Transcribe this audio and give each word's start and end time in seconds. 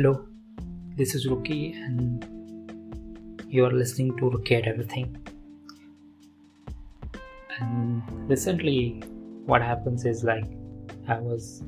Hello, 0.00 0.24
this 0.96 1.14
is 1.14 1.26
Rookie, 1.28 1.74
and 1.74 2.24
you 3.46 3.66
are 3.66 3.70
listening 3.70 4.16
to 4.16 4.30
Rookie 4.30 4.54
at 4.54 4.66
Everything. 4.66 5.14
And 7.58 8.02
recently, 8.26 9.02
what 9.44 9.60
happens 9.60 10.06
is 10.06 10.24
like 10.24 10.46
I 11.06 11.18
was 11.18 11.62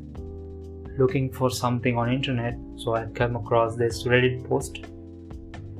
looking 0.96 1.30
for 1.30 1.50
something 1.50 1.98
on 1.98 2.10
internet, 2.10 2.56
so 2.76 2.94
I 2.94 3.04
came 3.14 3.36
across 3.36 3.76
this 3.76 4.04
Reddit 4.04 4.48
post. 4.48 4.82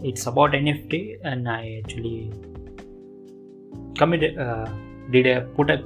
It's 0.03 0.27
about 0.27 0.51
NFT, 0.51 1.21
and 1.25 1.49
I 1.49 1.81
actually 1.83 2.35
committed, 3.97 4.39
uh, 4.39 4.69
did 5.11 5.27
a 5.27 5.41
put 5.57 5.71
a 5.71 5.83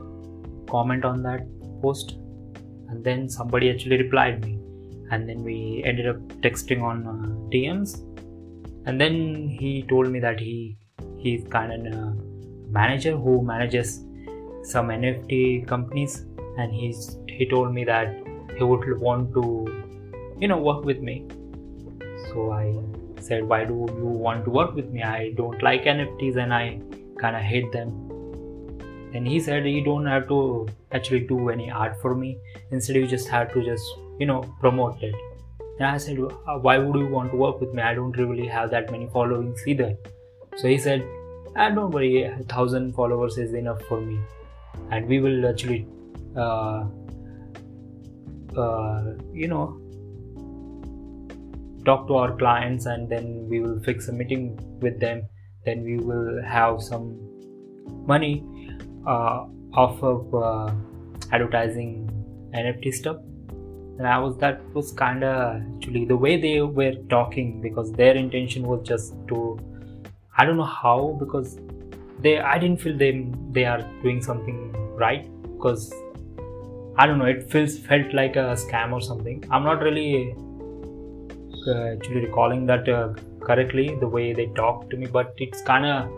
comment 0.69 1.05
on 1.05 1.23
that 1.23 1.47
post, 1.81 2.17
and 2.89 3.05
then 3.05 3.29
somebody 3.29 3.71
actually 3.71 4.03
replied 4.03 4.45
me 4.45 4.56
and 5.11 5.29
then 5.29 5.43
we 5.43 5.83
ended 5.85 6.09
up 6.09 6.17
texting 6.47 6.83
on 6.83 7.07
uh, 7.07 7.51
DMs. 7.51 8.01
And 8.87 9.01
then 9.01 9.49
he 9.49 9.83
told 9.89 10.09
me 10.09 10.21
that 10.21 10.41
he 10.41 10.77
he's 11.19 11.45
kind 11.49 11.73
of 11.73 11.93
a 11.93 12.17
manager 12.71 13.17
who 13.17 13.43
manages 13.43 14.05
some 14.63 14.89
NFT 14.89 15.67
companies, 15.67 16.25
and 16.59 16.73
he's 16.73 17.19
he 17.29 17.49
told 17.49 17.73
me 17.73 17.85
that 17.85 18.15
he 18.57 18.65
would 18.65 19.01
want 19.01 19.35
to 19.35 19.45
you 20.39 20.49
know 20.49 20.59
work 20.59 20.85
with 20.85 21.01
me. 21.01 21.27
So 22.29 22.53
I 22.53 22.75
said, 23.21 23.45
why 23.49 23.65
do 23.65 23.87
you 23.99 24.07
want 24.27 24.45
to 24.45 24.51
work 24.51 24.75
with 24.75 24.91
me? 24.91 25.03
I 25.03 25.33
don't 25.37 25.63
like 25.63 25.85
NFTs 25.85 26.37
and 26.37 26.53
I 26.55 26.81
kind 27.19 27.37
of 27.37 27.43
hate 27.43 27.71
them. 27.73 27.89
And 29.15 29.27
he 29.27 29.41
said 29.41 29.67
you 29.67 29.83
don't 29.85 30.07
have 30.07 30.29
to 30.29 30.69
actually 30.93 31.21
do 31.21 31.49
any 31.49 31.71
art 31.71 32.01
for 32.01 32.15
me. 32.15 32.39
Instead, 32.71 32.97
you 32.97 33.07
just 33.07 33.29
have 33.29 33.53
to 33.55 33.65
just 33.65 33.85
you 34.19 34.27
know 34.27 34.43
promoted. 34.61 35.15
And 35.79 35.87
i 35.87 35.97
said 35.99 36.19
uh, 36.19 36.59
why 36.59 36.79
would 36.79 36.99
you 36.99 37.09
want 37.09 37.31
to 37.33 37.37
work 37.37 37.61
with 37.61 37.75
me? 37.75 37.83
I 37.83 37.95
don't 37.95 38.17
really 38.17 38.47
have 38.47 38.71
that 38.71 38.91
many 38.91 39.09
followings 39.13 39.63
either. 39.67 39.95
So 40.57 40.69
he 40.69 40.79
said 40.79 41.07
ah, 41.57 41.69
don't 41.71 41.91
worry 41.91 42.23
a 42.23 42.37
thousand 42.45 42.95
followers 42.95 43.39
is 43.39 43.55
enough 43.55 43.83
for 43.83 44.01
me. 44.01 44.19
And 44.91 45.07
we 45.07 45.21
will 45.21 45.47
actually 45.49 45.87
uh, 46.37 46.85
uh, 48.57 49.05
you 49.33 49.49
know 49.49 49.81
talk 51.85 52.09
to 52.09 52.17
our 52.17 52.37
clients 52.37 52.87
and 52.87 53.09
then 53.09 53.47
we 53.49 53.61
will 53.61 53.81
fix 53.81 54.09
a 54.09 54.13
meeting 54.13 54.59
with 54.81 54.99
them. 55.01 55.23
Then 55.65 55.83
we 55.83 55.97
will 55.99 56.43
have 56.43 56.83
some 56.83 57.19
money 58.07 58.45
uh, 59.07 59.47
off 59.73 60.03
of 60.03 60.35
uh, 60.35 60.73
advertising 61.33 62.09
nft 62.55 62.93
stuff 62.93 63.17
and 63.99 64.07
i 64.07 64.19
was 64.19 64.37
that 64.39 64.61
was 64.75 64.93
kind 64.93 65.25
of 65.25 65.63
actually 65.77 66.05
the 66.05 66.17
way 66.17 66.41
they 66.41 66.61
were 66.61 66.95
talking 67.09 67.61
because 67.61 67.93
their 67.93 68.15
intention 68.15 68.67
was 68.73 68.87
just 68.87 69.15
to 69.29 69.59
i 70.37 70.45
don't 70.45 70.57
know 70.57 70.73
how 70.83 71.17
because 71.21 71.59
they 72.21 72.39
i 72.39 72.59
didn't 72.59 72.81
feel 72.81 72.97
them 72.97 73.23
they 73.53 73.65
are 73.65 73.83
doing 74.03 74.21
something 74.23 74.59
right 75.05 75.31
because 75.53 75.93
i 76.99 77.07
don't 77.07 77.19
know 77.19 77.31
it 77.37 77.51
feels 77.51 77.79
felt 77.79 78.13
like 78.15 78.37
a 78.37 78.49
scam 78.65 78.93
or 78.93 79.01
something. 79.01 79.45
I'm 79.51 79.65
not 79.65 79.83
really 79.83 80.35
uh, 81.67 81.93
actually 81.93 82.27
recalling 82.27 82.67
that 82.67 82.89
uh, 82.89 83.15
correctly 83.41 83.97
the 84.01 84.09
way 84.09 84.33
they 84.33 84.47
talk 84.61 84.89
to 84.91 84.97
me 84.97 85.07
but 85.07 85.35
it's 85.39 85.63
kind 85.63 85.87
of 85.87 86.11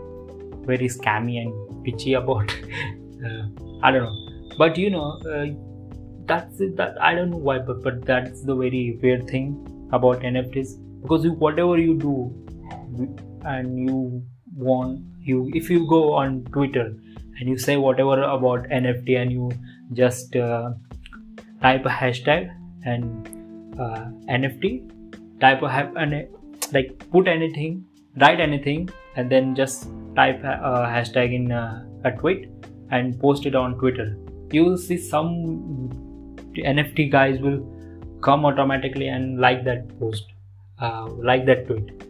very 0.65 0.87
scammy 0.87 1.41
and 1.41 1.83
pitchy 1.83 2.13
about 2.13 2.51
uh, 3.25 3.43
i 3.83 3.91
don't 3.91 4.03
know. 4.03 4.17
But 4.57 4.77
you 4.77 4.89
know 4.89 5.19
uh, 5.33 5.45
that's 6.31 6.59
it 6.65 6.75
that 6.77 7.01
i 7.01 7.13
don't 7.13 7.31
know 7.31 7.43
why 7.49 7.57
but, 7.57 7.81
but 7.83 8.05
that's 8.05 8.43
the 8.43 8.55
very 8.55 8.99
weird 9.01 9.27
thing 9.27 9.49
about 9.91 10.21
nfts 10.21 10.75
because 11.01 11.23
you, 11.23 11.31
whatever 11.33 11.77
you 11.77 11.97
do 11.97 12.15
and 13.43 13.79
you 13.79 14.23
want 14.55 14.99
you 15.19 15.49
if 15.53 15.69
you 15.69 15.87
go 15.87 16.13
on 16.13 16.43
twitter 16.45 16.87
and 17.39 17.49
you 17.49 17.57
say 17.57 17.77
whatever 17.77 18.21
about 18.23 18.63
nft 18.69 19.21
and 19.21 19.31
you 19.31 19.51
just 19.93 20.35
uh, 20.35 20.71
type 21.61 21.85
a 21.85 21.89
hashtag 21.89 22.49
and 22.85 23.27
uh, 23.79 24.05
nft 24.39 25.39
type 25.39 25.61
a 25.61 25.69
have 25.69 25.95
and 25.95 26.27
like 26.73 26.91
put 27.11 27.27
anything 27.27 27.85
write 28.17 28.39
anything 28.39 28.89
and 29.15 29.29
then 29.29 29.55
just 29.55 29.89
type 30.15 30.43
a, 30.43 30.87
hashtag 30.95 31.33
in 31.33 31.51
a 31.51 32.11
tweet 32.19 32.49
and 32.91 33.19
post 33.19 33.45
it 33.45 33.55
on 33.55 33.77
twitter. 33.77 34.17
You 34.51 34.65
will 34.65 34.77
see 34.77 34.97
some 34.97 36.08
nft 36.63 37.11
guys 37.11 37.39
will 37.39 37.59
come 38.21 38.45
automatically 38.45 39.07
and 39.07 39.39
like 39.39 39.63
that 39.63 39.87
post 39.99 40.25
uh, 40.79 41.07
like 41.07 41.45
that 41.45 41.67
tweet. 41.67 42.03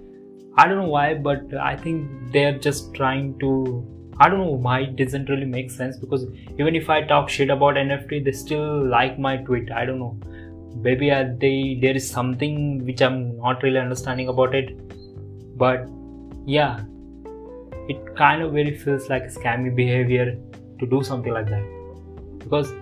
I 0.58 0.68
don't 0.68 0.78
know 0.78 0.90
why 0.90 1.14
but 1.14 1.54
i 1.62 1.76
think 1.76 2.10
they're 2.34 2.58
just 2.58 2.94
trying 2.94 3.38
to 3.40 3.50
i 4.20 4.28
don't 4.28 4.40
know 4.40 4.58
why 4.68 4.82
it 4.82 4.96
doesn't 4.98 5.30
really 5.30 5.46
make 5.46 5.72
sense 5.72 5.98
because 5.98 6.26
even 6.58 6.76
if 6.76 6.90
i 6.90 7.02
talk 7.02 7.30
shit 7.30 7.50
about 7.50 7.76
nft 7.76 8.24
they 8.26 8.32
still 8.32 8.86
like 8.86 9.18
my 9.18 9.38
tweet. 9.38 9.72
I 9.72 9.86
don't 9.86 10.00
know. 10.00 10.20
Maybe 10.76 11.12
uh, 11.12 11.30
they 11.38 11.80
there 11.82 11.96
is 11.96 12.10
something 12.10 12.86
which 12.86 13.02
i'm 13.02 13.38
not 13.38 13.64
really 13.64 13.80
understanding 13.80 14.28
about 14.28 14.54
it. 14.56 14.76
But 15.58 15.88
yeah 16.46 16.82
it 17.88 18.16
kind 18.16 18.42
of 18.44 18.54
very 18.54 18.76
feels 18.76 19.10
like 19.10 19.24
scammy 19.24 19.76
behavior 19.76 20.38
to 20.80 20.86
do 20.86 21.04
something 21.04 21.34
like 21.34 21.48
that. 21.48 21.64
Because 22.40 22.74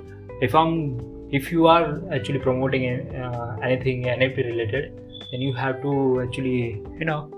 if 0.42 0.54
i'm 0.56 1.17
if 1.32 1.52
you 1.52 1.68
are 1.68 2.02
actually 2.14 2.40
promoting 2.40 3.16
uh, 3.16 3.58
anything 3.62 4.04
NFT 4.04 4.38
related, 4.46 4.94
then 5.32 5.42
you 5.42 5.54
have 5.54 5.82
to 5.82 6.22
actually 6.22 6.82
you 7.00 7.06
know 7.06 7.30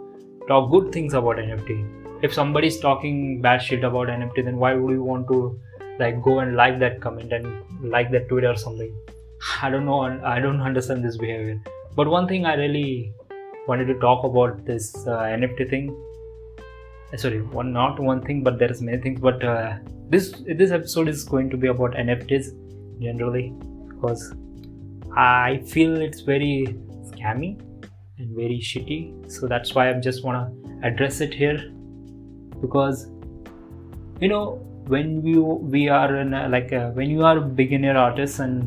talk 0.47 0.69
good 0.71 0.91
things 0.91 1.13
about 1.13 1.37
NFT. 1.37 2.23
If 2.23 2.33
somebody 2.33 2.67
is 2.67 2.79
talking 2.79 3.41
bad 3.41 3.61
shit 3.61 3.83
about 3.83 4.07
NFT, 4.07 4.45
then 4.45 4.57
why 4.57 4.73
would 4.73 4.91
you 4.91 5.03
want 5.03 5.27
to 5.29 5.59
like 5.99 6.21
go 6.21 6.39
and 6.39 6.55
like 6.55 6.79
that 6.79 7.01
comment 7.01 7.33
and 7.33 7.63
like 7.81 8.11
that 8.11 8.29
tweet 8.29 8.43
or 8.43 8.55
something? 8.55 8.93
I 9.61 9.69
don't 9.69 9.85
know. 9.85 10.01
I 10.01 10.39
don't 10.39 10.61
understand 10.61 11.03
this 11.03 11.17
behavior. 11.17 11.59
But 11.95 12.09
one 12.09 12.27
thing 12.27 12.45
I 12.45 12.55
really 12.55 13.13
wanted 13.67 13.85
to 13.85 13.99
talk 13.99 14.23
about 14.23 14.65
this 14.65 14.95
uh, 15.07 15.21
NFT 15.39 15.69
thing. 15.69 15.95
Uh, 17.11 17.17
sorry, 17.17 17.41
one 17.41 17.73
not 17.73 17.99
one 17.99 18.21
thing, 18.21 18.43
but 18.43 18.59
there's 18.59 18.81
many 18.81 19.01
things. 19.01 19.19
But 19.19 19.43
uh, 19.43 19.77
this 20.09 20.31
this 20.45 20.71
episode 20.71 21.07
is 21.07 21.23
going 21.23 21.49
to 21.49 21.57
be 21.57 21.67
about 21.67 21.93
NFTs 21.93 22.51
generally 23.01 23.53
because 23.99 24.33
I 25.15 25.61
feel 25.65 26.01
it's 26.01 26.21
very 26.21 26.75
scammy 27.09 27.59
and 28.17 28.35
very 28.35 28.59
shitty. 28.59 29.31
So 29.31 29.47
that's 29.47 29.75
why 29.75 29.89
I 29.89 29.93
just 29.93 30.23
want 30.23 30.37
to 30.37 30.87
address 30.87 31.19
it 31.21 31.33
here 31.33 31.59
because 32.61 33.07
you 34.21 34.27
know 34.27 34.65
when 34.87 35.21
we 35.21 35.37
we 35.37 35.89
are 35.89 36.17
in 36.17 36.33
a, 36.33 36.47
like 36.49 36.71
a, 36.71 36.89
when 36.91 37.09
you 37.09 37.23
are 37.23 37.37
a 37.37 37.41
beginner 37.41 37.97
artist 37.97 38.39
and 38.39 38.63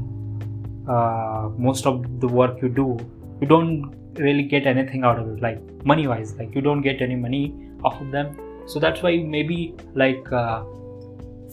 uh, 0.88 1.48
most 1.56 1.86
of 1.86 2.20
the 2.20 2.28
work 2.28 2.60
you 2.62 2.68
do 2.68 2.98
you 3.40 3.46
don't 3.46 3.94
really 4.16 4.42
get 4.42 4.66
anything 4.66 5.04
out 5.04 5.18
of 5.18 5.28
it 5.28 5.40
like 5.40 5.60
money 5.84 6.06
wise 6.06 6.34
like 6.34 6.54
you 6.54 6.60
don't 6.60 6.82
get 6.82 7.00
any 7.00 7.16
money 7.16 7.54
off 7.84 8.00
of 8.00 8.10
them 8.10 8.36
so 8.66 8.78
that's 8.78 9.02
why 9.02 9.10
you 9.10 9.24
maybe 9.26 9.74
like 9.94 10.30
uh, 10.32 10.62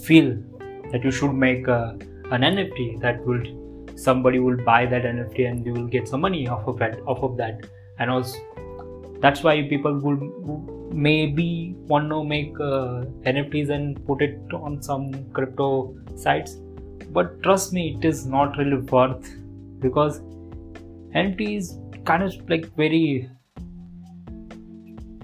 feel 0.04 0.38
that 0.92 1.04
you 1.04 1.12
should 1.12 1.34
make 1.34 1.68
uh, 1.68 1.94
an 2.32 2.42
nft 2.42 3.00
that 3.02 3.26
will 3.26 3.44
somebody 4.04 4.40
will 4.40 4.58
buy 4.70 4.86
that 4.86 5.04
nft 5.04 5.50
and 5.50 5.66
you 5.66 5.74
will 5.74 5.88
get 5.96 6.08
some 6.08 6.22
money 6.22 6.48
off 6.48 6.68
of 6.68 6.78
that 6.80 7.00
off 7.06 7.24
of 7.30 7.38
that. 7.38 7.66
And 8.00 8.10
also 8.10 8.40
that's 9.22 9.44
why 9.44 9.56
people 9.68 10.00
will 10.00 10.20
maybe 10.92 11.76
want 11.88 12.10
to 12.10 12.24
make 12.24 12.60
uh, 12.60 13.06
nfts 13.34 13.70
and 13.70 14.06
put 14.06 14.22
it 14.22 14.40
on 14.54 14.82
some 14.82 15.12
crypto 15.34 15.96
sites. 16.16 16.58
But 17.12 17.42
trust 17.44 17.74
me 17.74 17.98
it 17.98 18.06
is 18.06 18.26
not 18.26 18.58
really 18.58 18.78
worth 18.78 19.36
because 19.80 20.22
nft 21.16 21.58
is 21.58 21.78
kind 22.06 22.24
of 22.24 22.34
like 22.50 22.66
very 22.76 23.30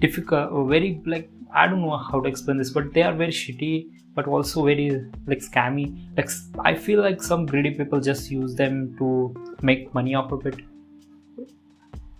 difficult 0.00 0.68
very 0.68 1.00
like 1.06 1.30
i 1.54 1.66
don't 1.66 1.80
know 1.80 1.96
how 1.96 2.20
to 2.20 2.28
explain 2.28 2.58
this 2.58 2.70
but 2.70 2.92
they 2.92 3.02
are 3.02 3.14
very 3.14 3.32
shitty 3.32 3.86
but 4.16 4.26
also 4.26 4.64
very 4.64 4.90
like 5.26 5.42
scammy. 5.46 5.86
Like 6.16 6.30
i 6.64 6.74
feel 6.74 7.00
like 7.00 7.22
some 7.22 7.46
greedy 7.46 7.72
people 7.78 8.00
just 8.00 8.30
use 8.30 8.54
them 8.60 8.96
to 8.98 9.08
make 9.62 9.92
money 9.94 10.14
off 10.14 10.32
of 10.32 10.46
it. 10.46 10.56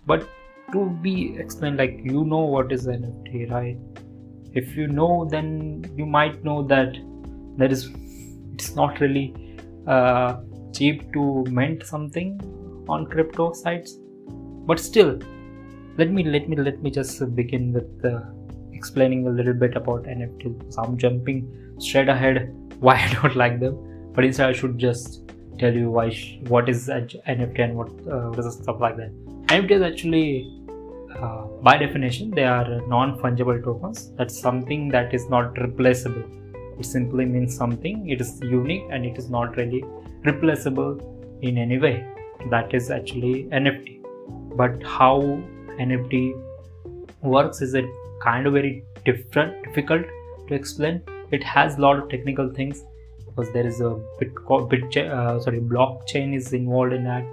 But 0.05 0.27
to 0.71 0.89
be 1.01 1.35
explained 1.37 1.77
like 1.77 1.99
you 2.03 2.23
know 2.23 2.43
what 2.55 2.71
is 2.71 2.87
nft 2.87 3.51
right? 3.51 3.77
If 4.53 4.75
you 4.77 4.87
know 4.87 5.27
then 5.29 5.85
you 5.97 6.05
might 6.05 6.43
know 6.43 6.61
that 6.73 6.97
that 7.57 7.71
is 7.71 7.89
it's 8.53 8.75
not 8.75 8.99
really 8.99 9.33
uh, 9.87 10.37
cheap 10.73 11.11
to 11.13 11.45
mint 11.49 11.85
something 11.85 12.39
on 12.87 13.07
crypto 13.07 13.53
sites. 13.53 13.97
But 14.69 14.79
still 14.79 15.19
let 15.97 16.11
me 16.11 16.23
let 16.23 16.47
me 16.47 16.55
let 16.55 16.81
me 16.83 16.91
just 16.91 17.35
begin 17.35 17.73
with 17.73 18.05
uh, 18.05 18.19
explaining 18.73 19.25
a 19.27 19.31
little 19.37 19.53
bit 19.63 19.75
about 19.75 20.03
nft 20.03 20.73
so 20.73 20.83
i'm 20.83 20.97
jumping 21.03 21.39
straight 21.79 22.09
ahead 22.09 22.53
why 22.79 22.95
I 22.95 23.13
don't 23.13 23.35
like 23.35 23.59
them, 23.59 24.11
but 24.13 24.23
instead 24.23 24.49
I 24.49 24.53
should 24.53 24.77
just 24.77 25.31
tell 25.59 25.73
you 25.73 25.89
why 25.89 26.09
sh- 26.09 26.37
what 26.47 26.69
is 26.69 26.87
NFT 26.87 27.59
and 27.59 27.75
what 27.75 27.89
uh, 27.89 28.29
what 28.29 28.39
is 28.39 28.53
stuff 28.53 28.79
like 28.79 28.97
that. 28.97 29.11
NFTs 29.47 29.85
actually, 29.85 30.53
uh, 31.19 31.43
by 31.61 31.77
definition, 31.77 32.31
they 32.31 32.43
are 32.43 32.81
non-fungible 32.87 33.63
tokens. 33.63 34.11
That's 34.17 34.39
something 34.39 34.89
that 34.89 35.13
is 35.13 35.29
not 35.29 35.57
replaceable. 35.57 36.23
It 36.77 36.85
simply 36.85 37.25
means 37.25 37.55
something. 37.55 38.09
It 38.09 38.21
is 38.21 38.39
unique 38.41 38.83
and 38.91 39.05
it 39.05 39.17
is 39.17 39.29
not 39.29 39.57
really 39.57 39.83
replaceable 40.23 41.39
in 41.41 41.57
any 41.57 41.79
way. 41.79 42.05
That 42.51 42.73
is 42.73 42.91
actually 42.91 43.45
NFT. 43.45 44.03
But 44.55 44.83
how 44.83 45.21
NFT 45.79 46.33
works 47.21 47.61
is 47.61 47.73
a 47.73 47.83
kind 48.21 48.45
of 48.45 48.53
very 48.53 48.83
different, 49.05 49.63
difficult 49.63 50.05
to 50.47 50.53
explain. 50.53 51.01
It 51.31 51.43
has 51.43 51.77
a 51.77 51.81
lot 51.81 51.99
of 51.99 52.09
technical 52.09 52.49
things 52.49 52.83
because 53.25 53.51
there 53.53 53.67
is 53.67 53.81
a 53.81 53.99
bit, 54.19 54.33
bit 54.69 54.97
uh, 54.97 55.39
sorry 55.39 55.59
blockchain 55.59 56.35
is 56.35 56.53
involved 56.53 56.93
in 56.93 57.03
that 57.03 57.25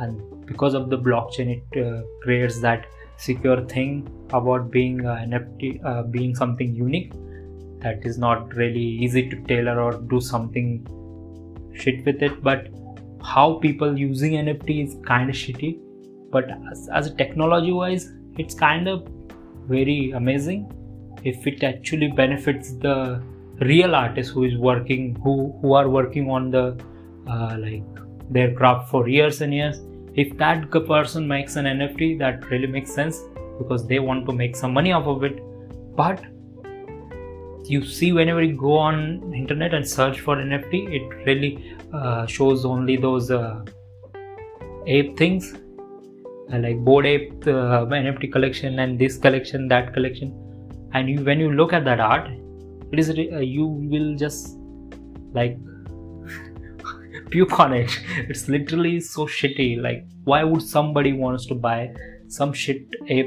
and 0.00 0.46
because 0.46 0.74
of 0.74 0.90
the 0.90 0.98
blockchain 0.98 1.62
it 1.62 1.84
uh, 1.84 2.02
creates 2.22 2.60
that 2.60 2.86
secure 3.16 3.64
thing 3.66 4.08
about 4.32 4.70
being 4.70 5.04
uh, 5.04 5.16
nft 5.26 5.84
uh, 5.84 6.02
being 6.04 6.34
something 6.34 6.74
unique 6.74 7.12
that 7.80 8.04
is 8.04 8.18
not 8.18 8.54
really 8.54 8.88
easy 9.04 9.28
to 9.28 9.36
tailor 9.44 9.80
or 9.80 9.92
do 9.94 10.20
something 10.20 10.86
shit 11.74 12.04
with 12.04 12.22
it. 12.22 12.42
But 12.42 12.68
how 13.22 13.54
people 13.54 13.98
using 13.98 14.32
nft 14.32 14.84
is 14.84 14.96
kind 15.04 15.28
of 15.28 15.34
shitty 15.34 15.78
but 16.30 16.44
as, 16.70 16.88
as 16.94 17.06
a 17.08 17.14
technology 17.16 17.72
wise 17.72 18.12
it's 18.36 18.54
kind 18.54 18.88
of 18.88 19.08
very 19.66 20.12
amazing 20.12 20.70
if 21.24 21.46
it 21.46 21.64
actually 21.64 22.08
benefits 22.08 22.72
the 22.74 23.20
real 23.60 23.94
artists 23.94 24.32
who 24.32 24.44
is 24.44 24.56
working 24.56 25.16
who 25.22 25.52
who 25.60 25.72
are 25.72 25.88
working 25.88 26.30
on 26.30 26.50
the 26.50 26.78
uh, 27.28 27.56
like 27.58 27.84
their 28.30 28.54
craft 28.54 28.90
for 28.90 29.08
years 29.08 29.40
and 29.40 29.52
years. 29.52 29.80
If 30.14 30.36
that 30.38 30.70
person 30.70 31.26
makes 31.28 31.56
an 31.56 31.64
nft 31.64 32.18
that 32.18 32.48
really 32.50 32.66
makes 32.66 32.92
sense 32.92 33.20
because 33.58 33.86
they 33.86 33.98
want 33.98 34.26
to 34.26 34.32
make 34.32 34.56
some 34.56 34.72
money 34.72 34.92
off 34.92 35.06
of 35.06 35.24
it. 35.24 35.40
But 35.96 36.24
you 37.64 37.84
see 37.84 38.12
whenever 38.12 38.42
you 38.42 38.56
go 38.56 38.78
on 38.78 39.32
internet 39.34 39.74
and 39.74 39.86
search 39.86 40.20
for 40.20 40.36
nft 40.36 40.72
it 40.72 41.26
really 41.26 41.76
uh, 41.92 42.24
shows 42.26 42.64
only 42.64 42.96
those 42.96 43.30
uh, 43.30 43.62
ape 44.86 45.16
things 45.18 45.54
uh, 46.52 46.58
like 46.58 46.78
bored 46.84 47.06
ape 47.06 47.46
uh, 47.46 47.84
nft 47.84 48.32
collection 48.32 48.78
and 48.78 48.98
this 48.98 49.18
collection 49.18 49.68
that 49.68 49.92
collection. 49.92 50.32
And 50.94 51.10
you, 51.10 51.22
when 51.22 51.38
you 51.38 51.52
look 51.52 51.72
at 51.72 51.84
that 51.84 52.00
art 52.00 52.30
it 52.92 52.98
is 52.98 53.10
uh, 53.10 53.38
you 53.38 53.66
will 53.66 54.14
just 54.16 54.56
like 55.32 55.58
puke 57.30 57.58
on 57.60 57.72
it. 57.72 57.98
It's 58.28 58.48
literally 58.48 59.00
so 59.00 59.26
shitty. 59.26 59.80
Like 59.80 60.06
why 60.24 60.44
would 60.44 60.62
somebody 60.62 61.12
wants 61.12 61.46
to 61.46 61.54
buy 61.54 61.94
some 62.28 62.52
shit 62.52 62.82
ap, 63.08 63.26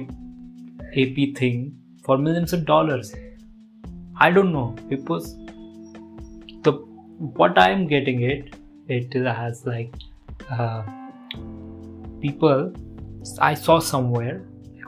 ap 0.96 1.36
thing 1.36 1.76
for 2.06 2.18
millions 2.18 2.54
of 2.54 2.66
dollars? 2.66 3.14
I 4.20 4.30
don't 4.30 4.52
know 4.54 4.76
because 4.88 5.36
the 6.64 6.74
what 7.40 7.58
i'm 7.58 7.88
getting 7.88 8.22
it 8.22 8.56
it 8.88 9.14
has 9.14 9.66
like 9.66 9.94
uh, 10.50 10.84
people 12.22 12.72
i 13.40 13.54
saw 13.54 13.80
somewhere 13.80 14.44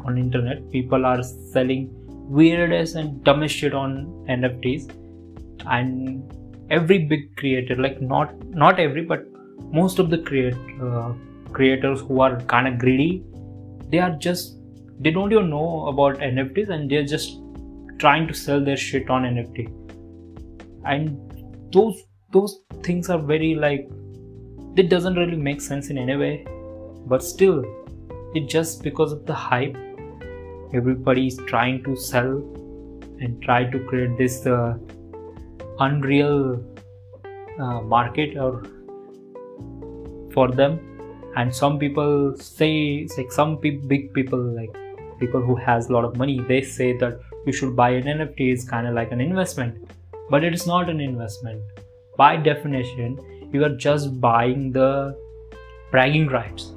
on 0.05 0.17
internet 0.17 0.63
people 0.71 1.05
are 1.05 1.23
selling 1.23 1.83
weirdest 2.27 2.95
and 2.95 3.23
dumbest 3.23 3.55
shit 3.55 3.73
on 3.73 3.95
nfts 4.29 4.89
and 5.65 6.33
every 6.69 6.99
big 6.99 7.35
creator 7.35 7.75
like 7.75 8.01
not 8.01 8.33
not 8.47 8.79
every 8.79 9.03
but 9.03 9.25
most 9.71 9.99
of 9.99 10.09
the 10.09 10.17
create 10.17 10.55
uh, 10.81 11.13
creators 11.51 12.01
who 12.01 12.21
are 12.21 12.39
kind 12.41 12.67
of 12.67 12.77
greedy 12.77 13.23
they 13.89 13.99
are 13.99 14.11
just 14.11 14.57
they 14.99 15.11
don't 15.11 15.31
even 15.31 15.49
know 15.49 15.87
about 15.87 16.17
nfts 16.17 16.69
and 16.69 16.89
they're 16.89 17.05
just 17.05 17.39
trying 17.99 18.27
to 18.27 18.33
sell 18.33 18.63
their 18.63 18.77
shit 18.77 19.09
on 19.09 19.23
nft 19.23 19.67
and 20.85 21.17
those 21.71 22.03
those 22.31 22.59
things 22.81 23.09
are 23.09 23.19
very 23.19 23.55
like 23.55 23.89
it 24.75 24.89
doesn't 24.89 25.15
really 25.15 25.37
make 25.37 25.61
sense 25.61 25.89
in 25.89 25.97
any 25.97 26.15
way. 26.15 26.45
But 27.05 27.23
still 27.23 27.63
it 28.33 28.49
just 28.49 28.81
because 28.81 29.11
of 29.11 29.25
the 29.25 29.33
hype 29.33 29.77
everybody 30.73 31.27
is 31.27 31.37
trying 31.47 31.83
to 31.83 31.95
sell 31.95 32.31
and 33.19 33.41
try 33.41 33.63
to 33.63 33.79
create 33.85 34.17
this 34.17 34.45
uh, 34.45 34.77
unreal 35.79 36.63
uh, 37.59 37.81
market 37.81 38.37
or 38.37 38.63
for 40.33 40.51
them. 40.51 40.79
And 41.35 41.53
some 41.53 41.79
people 41.79 42.35
say 42.37 43.07
like 43.17 43.31
some 43.31 43.57
big 43.57 44.13
people 44.13 44.39
like 44.39 44.75
people 45.19 45.41
who 45.41 45.55
has 45.55 45.89
a 45.89 45.93
lot 45.93 46.05
of 46.05 46.17
money 46.17 46.39
they 46.47 46.61
say 46.61 46.95
that 46.97 47.19
you 47.45 47.53
should 47.53 47.75
buy 47.75 47.89
an 47.91 48.03
nft 48.03 48.53
is 48.53 48.65
kind 48.69 48.87
of 48.87 48.93
like 48.93 49.11
an 49.11 49.21
investment 49.21 49.89
but 50.29 50.43
it 50.43 50.53
is 50.53 50.65
not 50.67 50.89
an 50.89 50.99
investment. 50.99 51.61
By 52.17 52.37
definition 52.37 53.19
you 53.51 53.63
are 53.63 53.75
just 53.75 54.19
buying 54.19 54.71
the 54.71 55.15
bragging 55.91 56.27
rights. 56.27 56.71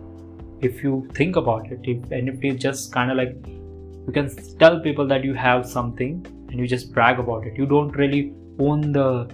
If 0.61 0.83
you 0.83 1.09
think 1.15 1.37
about 1.37 1.71
it 1.71 1.81
if 1.83 1.99
nft 2.25 2.55
is 2.55 2.61
just 2.61 2.93
kind 2.93 3.11
of 3.11 3.19
like 3.19 3.37
you 4.07 4.13
can 4.13 4.29
tell 4.59 4.81
people 4.81 5.07
that 5.09 5.25
you 5.25 5.35
have 5.35 5.67
something 5.69 6.25
and 6.49 6.59
you 6.61 6.67
just 6.67 6.93
brag 6.93 7.19
about 7.19 7.47
it. 7.47 7.57
You 7.57 7.67
don't 7.67 7.97
really 7.97 8.33
own 8.59 8.93
the 8.93 9.29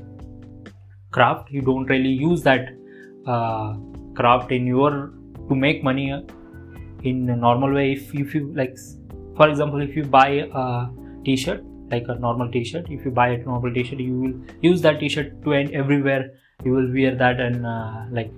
craft. 1.11 1.51
You 1.51 1.61
don't 1.61 1.85
really 1.87 2.09
use 2.09 2.43
that 2.43 2.69
uh, 3.27 3.75
craft 4.15 4.51
in 4.51 4.67
your 4.67 5.13
to 5.49 5.55
make 5.55 5.85
money 5.85 6.11
in 7.03 7.29
a 7.29 7.37
normal 7.37 7.73
way. 7.75 7.93
If, 7.93 8.15
if 8.15 8.35
you 8.35 8.53
like 8.55 8.77
for 9.37 9.49
example 9.49 9.81
if 9.83 9.95
you 9.95 10.05
buy 10.05 10.49
a 10.53 10.89
t-shirt 11.25 11.65
like 11.91 12.05
a 12.09 12.15
normal 12.15 12.51
t-shirt 12.51 12.87
if 12.89 13.05
you 13.05 13.11
buy 13.11 13.29
a 13.29 13.39
normal 13.39 13.73
t-shirt 13.73 13.99
you 13.99 14.19
will 14.19 14.35
use 14.63 14.81
that 14.83 15.01
t-shirt 15.01 15.43
to 15.45 15.53
end 15.53 15.73
everywhere. 15.73 16.31
You 16.65 16.73
will 16.73 16.93
wear 16.93 17.15
that 17.17 17.41
and 17.41 17.67
uh, 17.67 18.05
like 18.11 18.31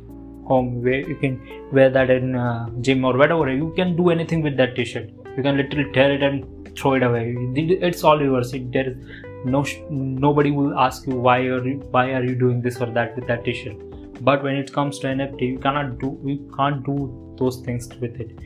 home 0.46 0.82
where 0.82 1.08
you 1.08 1.16
can 1.16 1.40
wear 1.72 1.90
that 1.90 2.10
in 2.10 2.34
uh, 2.34 2.68
gym 2.80 3.04
or 3.04 3.16
whatever. 3.16 3.52
You 3.52 3.72
can 3.76 3.96
do 3.96 4.10
anything 4.10 4.42
with 4.42 4.56
that 4.56 4.74
t-shirt 4.74 5.10
you 5.36 5.42
can 5.42 5.56
literally 5.56 5.90
tear 5.92 6.12
it 6.12 6.22
and 6.22 6.44
throw 6.76 6.94
it 6.94 7.02
away. 7.02 7.34
It's 7.56 8.04
all 8.04 8.20
yours. 8.20 8.52
It, 8.52 8.72
there 8.72 8.90
is 8.90 8.96
no 9.44 9.64
nobody 9.90 10.50
will 10.50 10.78
ask 10.78 11.06
you 11.06 11.14
why 11.14 11.38
are 11.38 11.66
you 11.66 11.78
why 11.90 12.12
are 12.12 12.24
you 12.24 12.34
doing 12.34 12.62
this 12.62 12.80
or 12.80 12.86
that 12.86 13.14
with 13.16 13.26
that 13.26 13.44
t-shirt. 13.44 13.76
But 14.20 14.42
when 14.42 14.56
it 14.56 14.72
comes 14.72 14.98
to 15.00 15.08
nft 15.08 15.40
you 15.40 15.58
cannot 15.58 15.98
do 15.98 16.18
you 16.24 16.50
can't 16.56 16.84
do 16.84 16.96
those 17.38 17.60
things 17.60 17.88
with 18.00 18.20
it. 18.20 18.38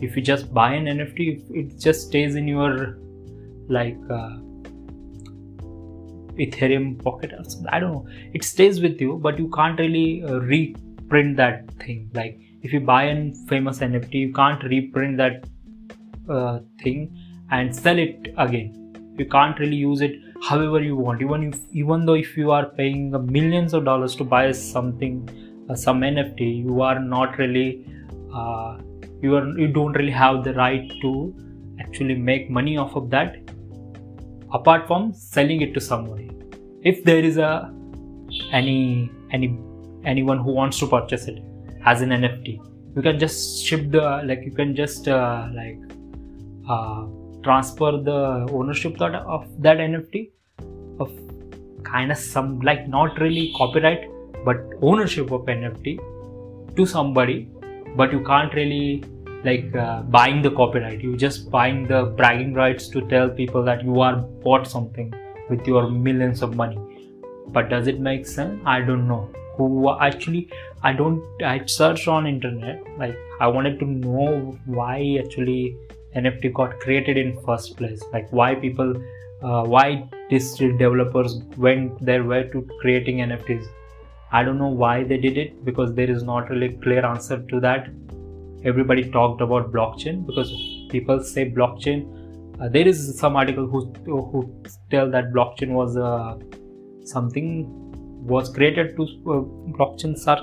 If 0.00 0.16
you 0.16 0.22
just 0.22 0.52
buy 0.54 0.72
an 0.72 0.86
nft 0.86 1.44
it 1.50 1.78
just 1.78 2.06
stays 2.08 2.36
in 2.36 2.48
your 2.48 2.98
like 3.68 3.98
uh, 4.10 4.36
ethereum 6.44 7.02
pocket 7.02 7.32
or 7.32 7.44
something 7.44 7.68
i 7.70 7.80
don't 7.80 7.92
know. 7.92 8.06
It 8.32 8.44
stays 8.44 8.80
with 8.80 9.00
you 9.00 9.18
but 9.22 9.38
you 9.38 9.50
can't 9.50 9.78
really 9.78 10.22
uh, 10.24 10.38
reprint 10.38 11.36
that 11.36 11.70
thing. 11.80 12.10
Like 12.14 12.40
if 12.62 12.72
you 12.72 12.80
buy 12.80 13.04
a 13.04 13.32
famous 13.48 13.80
nft 13.80 14.14
you 14.14 14.32
can't 14.32 14.62
reprint 14.64 15.18
that 15.18 15.44
uh, 16.28 16.60
thing 16.82 17.16
and 17.50 17.74
sell 17.74 17.98
it 17.98 18.34
again. 18.38 18.72
You 19.18 19.26
can't 19.26 19.58
really 19.58 19.76
use 19.76 20.00
it 20.00 20.20
however 20.42 20.82
you 20.82 20.96
want. 20.96 21.22
Even 21.22 21.44
if 21.44 21.60
even 21.72 22.04
though 22.06 22.14
if 22.14 22.36
you 22.36 22.50
are 22.50 22.66
paying 22.66 23.10
millions 23.32 23.72
of 23.72 23.84
dollars 23.84 24.14
to 24.16 24.24
buy 24.24 24.52
something 24.52 25.28
uh, 25.68 25.74
some 25.74 26.00
nft 26.00 26.40
you 26.64 26.80
are 26.80 26.98
not 27.00 27.38
really 27.38 27.84
uh, 28.32 28.78
you 29.22 29.34
are 29.36 29.46
you 29.58 29.68
don't 29.68 29.92
really 29.94 30.12
have 30.12 30.44
the 30.44 30.54
right 30.54 30.92
to 31.00 31.34
actually 31.80 32.14
make 32.14 32.50
money 32.50 32.76
off 32.76 32.94
of 32.94 33.10
that 33.10 33.36
apart 34.52 34.86
from 34.86 35.12
selling 35.12 35.60
it 35.60 35.74
to 35.74 35.80
somebody. 35.80 36.30
If 36.82 37.02
there 37.04 37.24
is 37.24 37.36
a 37.36 37.72
any 38.52 39.10
any 39.32 39.58
anyone 40.04 40.38
who 40.38 40.52
wants 40.52 40.78
to 40.78 40.86
purchase 40.86 41.26
it 41.26 41.42
as 41.84 42.02
an 42.02 42.10
nft 42.10 42.58
you 42.96 43.02
can 43.02 43.18
just 43.18 43.64
ship 43.64 43.90
the 43.90 44.22
like 44.24 44.42
you 44.44 44.52
can 44.52 44.74
just 44.74 45.08
uh, 45.08 45.48
like 45.52 45.78
uh, 46.68 47.06
transfer 47.42 47.92
the 47.92 48.48
ownership 48.52 49.00
of 49.00 49.62
that 49.62 49.78
NFT 49.78 50.30
of 50.98 51.12
kind 51.84 52.10
of 52.10 52.18
some 52.18 52.60
like 52.60 52.88
not 52.88 53.20
really 53.20 53.52
copyright 53.56 54.08
but 54.44 54.56
ownership 54.82 55.30
of 55.30 55.42
NFT 55.42 55.98
to 56.76 56.86
somebody 56.86 57.48
but 57.94 58.12
you 58.12 58.22
can't 58.24 58.52
really 58.54 59.04
like 59.44 59.74
uh, 59.76 60.02
buying 60.02 60.42
the 60.42 60.50
copyright. 60.50 61.00
You 61.00 61.16
just 61.16 61.50
buying 61.50 61.86
the 61.86 62.06
bragging 62.16 62.52
rights 62.54 62.88
to 62.88 63.00
tell 63.08 63.28
people 63.28 63.62
that 63.62 63.84
you 63.84 64.00
are 64.00 64.16
bought 64.16 64.66
something 64.66 65.14
with 65.48 65.66
your 65.66 65.88
millions 65.88 66.42
of 66.42 66.56
money. 66.56 66.78
But 67.48 67.68
does 67.68 67.86
it 67.86 68.00
make 68.00 68.26
sense? 68.26 68.60
I 68.66 68.80
don't 68.80 69.06
know. 69.06 69.30
Who 69.56 69.88
actually 69.98 70.50
i 70.82 70.92
don't 70.92 71.42
i 71.50 71.54
searched 71.74 72.08
on 72.14 72.26
internet 72.26 72.82
like 72.98 73.16
i 73.40 73.46
wanted 73.46 73.78
to 73.82 73.86
know 73.86 74.58
why 74.78 74.96
actually 75.22 75.76
nft 76.22 76.52
got 76.54 76.78
created 76.80 77.16
in 77.16 77.38
first 77.44 77.76
place. 77.76 78.02
Like 78.12 78.28
why 78.30 78.54
people 78.54 78.94
uh, 79.42 79.64
why 79.64 80.08
digital 80.30 80.76
developers 80.76 81.36
went 81.56 82.04
their 82.04 82.24
way 82.24 82.44
to 82.52 82.66
creating 82.80 83.18
nfts 83.18 83.66
i 84.32 84.42
don't 84.42 84.58
know 84.58 84.74
why 84.82 85.04
they 85.04 85.18
did 85.18 85.36
it 85.42 85.64
because 85.64 85.94
there 85.94 86.10
is 86.10 86.22
not 86.22 86.48
really 86.50 86.70
clear 86.84 87.04
answer 87.06 87.38
to 87.50 87.60
that. 87.60 87.88
Everybody 88.64 89.08
talked 89.10 89.40
about 89.42 89.70
blockchain 89.72 90.26
because 90.26 90.50
people 90.90 91.22
say 91.22 91.48
blockchain 91.48 92.00
uh, 92.60 92.68
there 92.68 92.88
is 92.88 93.18
some 93.18 93.36
article 93.36 93.66
who 93.66 93.80
who 94.30 94.40
tell 94.90 95.10
that 95.10 95.32
blockchain 95.32 95.74
was 95.80 95.96
uh, 95.96 96.36
something 97.04 97.50
was 98.32 98.48
created 98.56 98.96
to 98.96 99.02
uh, 99.02 99.42
blockchains 99.76 100.26
are 100.26 100.40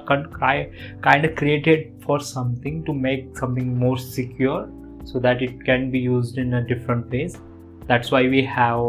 kind 1.02 1.26
of 1.26 1.36
created 1.36 1.92
for 2.06 2.20
something 2.20 2.86
to 2.86 2.94
make 2.94 3.36
something 3.38 3.78
more 3.78 3.98
secure 3.98 4.70
so 5.04 5.20
that 5.20 5.42
it 5.42 5.64
can 5.66 5.92
be 5.92 6.00
used 6.00 6.38
in 6.38 6.54
a 6.56 6.62
different 6.62 7.10
ways. 7.10 7.38
That's 7.88 8.12
why 8.12 8.28
we 8.28 8.44
have 8.46 8.80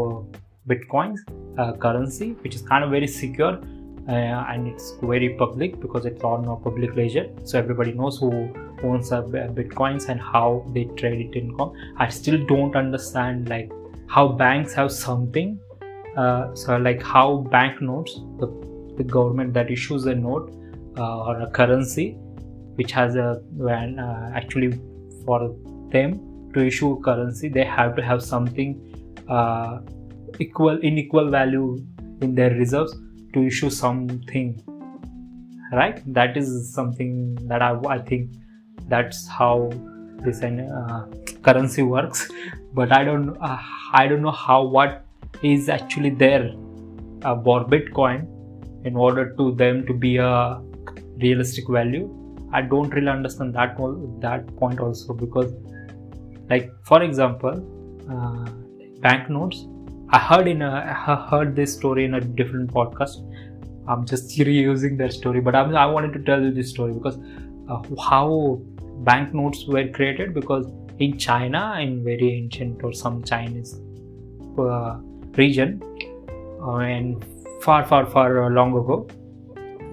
bitcoins 0.67 1.19
uh, 1.57 1.73
currency 1.73 2.31
which 2.41 2.55
is 2.55 2.61
kind 2.61 2.83
of 2.83 2.89
very 2.89 3.07
secure 3.07 3.59
uh, 4.07 4.51
and 4.51 4.67
it's 4.67 4.93
very 5.01 5.29
public 5.35 5.79
because 5.79 6.05
it's 6.05 6.23
on 6.23 6.45
a 6.45 6.55
public 6.55 6.95
ledger. 6.95 7.27
So 7.43 7.57
everybody 7.59 7.93
knows 7.93 8.19
who 8.19 8.53
owns 8.83 9.11
a 9.11 9.21
bitcoins 9.21 10.09
and 10.09 10.19
how 10.19 10.65
they 10.73 10.85
trade 10.95 11.27
it 11.27 11.37
in 11.37 11.55
com. 11.57 11.73
I 11.97 12.09
still 12.09 12.43
don't 12.45 12.75
understand 12.75 13.49
like 13.49 13.71
how 14.07 14.27
banks 14.27 14.73
have 14.73 14.91
something 14.91 15.59
uh, 16.15 16.55
so 16.55 16.77
like 16.77 17.01
how 17.01 17.37
banknotes 17.51 18.21
the, 18.39 18.47
the 18.97 19.03
government 19.03 19.53
that 19.53 19.69
issues 19.69 20.05
a 20.05 20.15
note 20.15 20.53
uh, 20.97 21.25
or 21.25 21.41
a 21.41 21.49
currency 21.49 22.11
which 22.75 22.91
has 22.91 23.15
a 23.15 23.41
when 23.51 23.99
uh, 23.99 24.31
actually 24.33 24.79
for 25.25 25.55
them 25.91 26.19
to 26.53 26.65
issue 26.65 26.99
currency 27.01 27.49
they 27.49 27.63
have 27.63 27.95
to 27.95 28.01
have 28.01 28.23
something 28.23 28.71
uh, 29.29 29.79
equal 30.39 30.77
in 30.79 30.97
equal 30.97 31.29
value 31.29 31.77
in 32.21 32.35
their 32.35 32.51
reserves 32.51 32.95
to 33.33 33.45
issue 33.45 33.69
something 33.69 34.61
right? 35.71 36.01
That 36.13 36.37
is 36.37 36.73
something 36.73 37.35
that 37.47 37.61
i, 37.61 37.77
I 37.87 37.99
think 37.99 38.31
that's 38.87 39.27
how 39.27 39.71
this 40.23 40.41
uh, 40.41 41.05
currency 41.41 41.81
works. 41.81 42.29
But 42.73 42.91
i 42.91 43.03
don't 43.05 43.37
uh, 43.41 43.57
i 43.93 44.07
don't 44.07 44.21
know 44.21 44.31
how 44.31 44.63
what 44.63 45.05
is 45.41 45.69
actually 45.69 46.09
there 46.09 46.53
uh, 47.23 47.35
for 47.43 47.63
bitcoin 47.65 48.27
in 48.85 48.95
order 48.95 49.33
to 49.37 49.51
them 49.53 49.85
to 49.87 49.93
be 49.93 50.17
a 50.17 50.61
realistic 51.17 51.67
value. 51.67 52.09
I 52.51 52.61
don't 52.61 52.89
really 52.89 53.09
understand 53.09 53.55
that 53.55 53.77
that 54.21 54.55
point 54.57 54.79
also 54.79 55.13
because 55.13 55.53
like 56.49 56.71
for 56.83 57.01
example 57.03 57.55
uh, 58.09 58.49
banknotes. 58.99 59.65
I 60.09 60.19
heard 60.19 60.47
in 60.47 60.61
a 60.61 60.71
I 61.07 61.15
heard 61.29 61.55
this 61.55 61.73
story 61.73 62.05
in 62.05 62.13
a 62.15 62.21
different 62.21 62.71
podcast. 62.71 63.17
I'm 63.87 64.05
just 64.05 64.37
reusing 64.37 64.97
that 64.99 65.13
story 65.13 65.41
but 65.41 65.55
I'm, 65.55 65.75
i 65.75 65.85
wanted 65.85 66.13
to 66.13 66.19
tell 66.19 66.41
you 66.41 66.51
this 66.51 66.71
story 66.71 66.93
because 66.93 67.19
uh, 67.69 67.81
how 68.01 68.59
banknotes 69.03 69.65
were 69.67 69.87
created 69.89 70.33
because 70.33 70.65
in 70.99 71.17
China, 71.17 71.77
in 71.79 72.03
very 72.03 72.33
ancient 72.33 72.83
or 72.83 72.93
some 72.93 73.23
Chinese 73.23 73.81
uh, 74.57 74.97
region, 75.35 75.81
uh, 76.61 76.77
and 76.77 77.25
far, 77.61 77.85
far, 77.85 78.05
far 78.05 78.49
long 78.51 78.71
ago, 78.71 79.07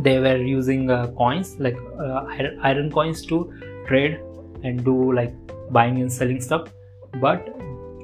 they 0.00 0.18
were 0.18 0.36
using 0.36 0.90
uh, 0.90 1.08
coins 1.08 1.58
like 1.58 1.76
uh, 1.98 2.24
iron 2.62 2.90
coins 2.90 3.24
to 3.26 3.52
trade 3.86 4.20
and 4.64 4.84
do 4.84 5.12
like 5.12 5.34
buying 5.72 6.00
and 6.00 6.12
selling 6.12 6.40
stuff. 6.40 6.68
But 7.20 7.48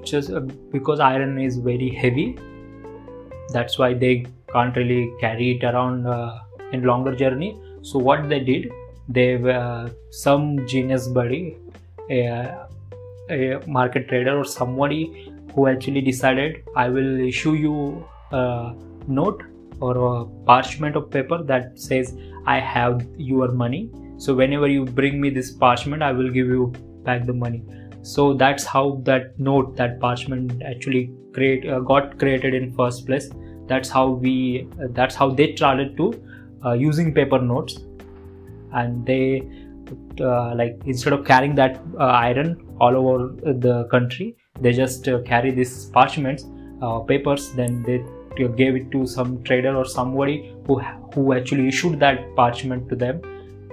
just 0.05 0.31
uh, 0.31 0.41
because 0.73 1.01
iron 1.01 1.39
is 1.39 1.57
very 1.59 1.91
heavy, 1.91 2.39
that's 3.53 3.79
why 3.79 3.95
they 3.95 4.27
can't 4.53 4.77
really 4.77 5.13
carry 5.21 5.57
it 5.57 5.65
around 5.65 6.07
uh, 6.07 6.39
in 6.73 6.83
longer 6.83 7.15
journey. 7.15 7.59
So 7.83 7.99
what 7.99 8.29
they 8.29 8.41
did, 8.41 8.71
they 9.09 9.37
were 9.37 9.91
some 10.11 10.67
genius 10.67 11.09
buddy 11.09 11.57
a, 12.11 12.67
a 13.31 13.61
market 13.67 14.09
trader 14.09 14.39
or 14.39 14.45
somebody 14.45 15.33
who 15.55 15.67
actually 15.67 16.01
decided 16.01 16.63
i 16.77 16.89
will 16.89 17.21
issue 17.21 17.55
you 17.55 18.05
a 18.33 18.75
note 19.07 19.43
or 19.81 19.95
a 19.97 20.25
parchment 20.45 20.97
of 20.97 21.11
paper 21.11 21.43
that 21.43 21.79
says 21.79 22.17
i 22.47 22.59
have 22.59 23.07
your 23.17 23.49
money 23.49 23.91
so 24.19 24.35
whenever 24.35 24.69
you 24.69 24.85
bring 24.85 25.21
me 25.21 25.31
this 25.31 25.51
parchment 25.51 26.03
i 26.03 26.13
will 26.13 26.31
give 26.31 26.47
you 26.47 26.73
back 27.09 27.27
the 27.33 27.39
money. 27.45 27.63
So 28.03 28.33
that's 28.43 28.65
how 28.65 28.85
that 29.05 29.39
note 29.39 29.77
that 29.77 30.01
parchment 30.01 30.63
actually 30.63 31.11
create 31.35 31.69
uh, 31.69 31.81
got 31.81 32.19
created 32.19 32.55
in 32.55 32.73
first 32.75 33.07
place. 33.07 33.31
That's 33.67 33.89
how 33.89 34.09
we 34.27 34.69
uh, 34.83 34.89
that's 34.99 35.15
how 35.15 35.31
they 35.31 35.55
started 35.57 35.97
to 35.99 36.13
uh, 36.65 36.73
using 36.73 37.15
paper 37.15 37.39
notes. 37.39 37.79
And 38.73 39.05
they 39.07 39.49
uh, 40.21 40.55
like 40.55 40.81
instead 40.85 41.13
of 41.13 41.25
carrying 41.25 41.55
that 41.55 41.81
uh, 41.99 42.05
iron 42.05 42.55
all 42.81 42.97
over 42.97 43.53
the 43.67 43.85
country 43.91 44.37
they 44.61 44.73
just 44.73 45.09
uh, 45.09 45.21
carry 45.23 45.51
these 45.51 45.87
parchments 45.87 46.45
papers. 47.07 47.53
Then 47.53 47.83
they 47.83 48.05
gave 48.57 48.77
it 48.77 48.91
to 48.93 49.07
some 49.07 49.43
trader 49.43 49.75
or 49.77 49.85
somebody 49.85 50.55
who 50.67 50.79
who 51.15 51.33
actually 51.33 51.67
issued 51.69 51.99
that 52.01 52.25
parchment 52.37 52.89
to 52.91 52.97
them 53.05 53.21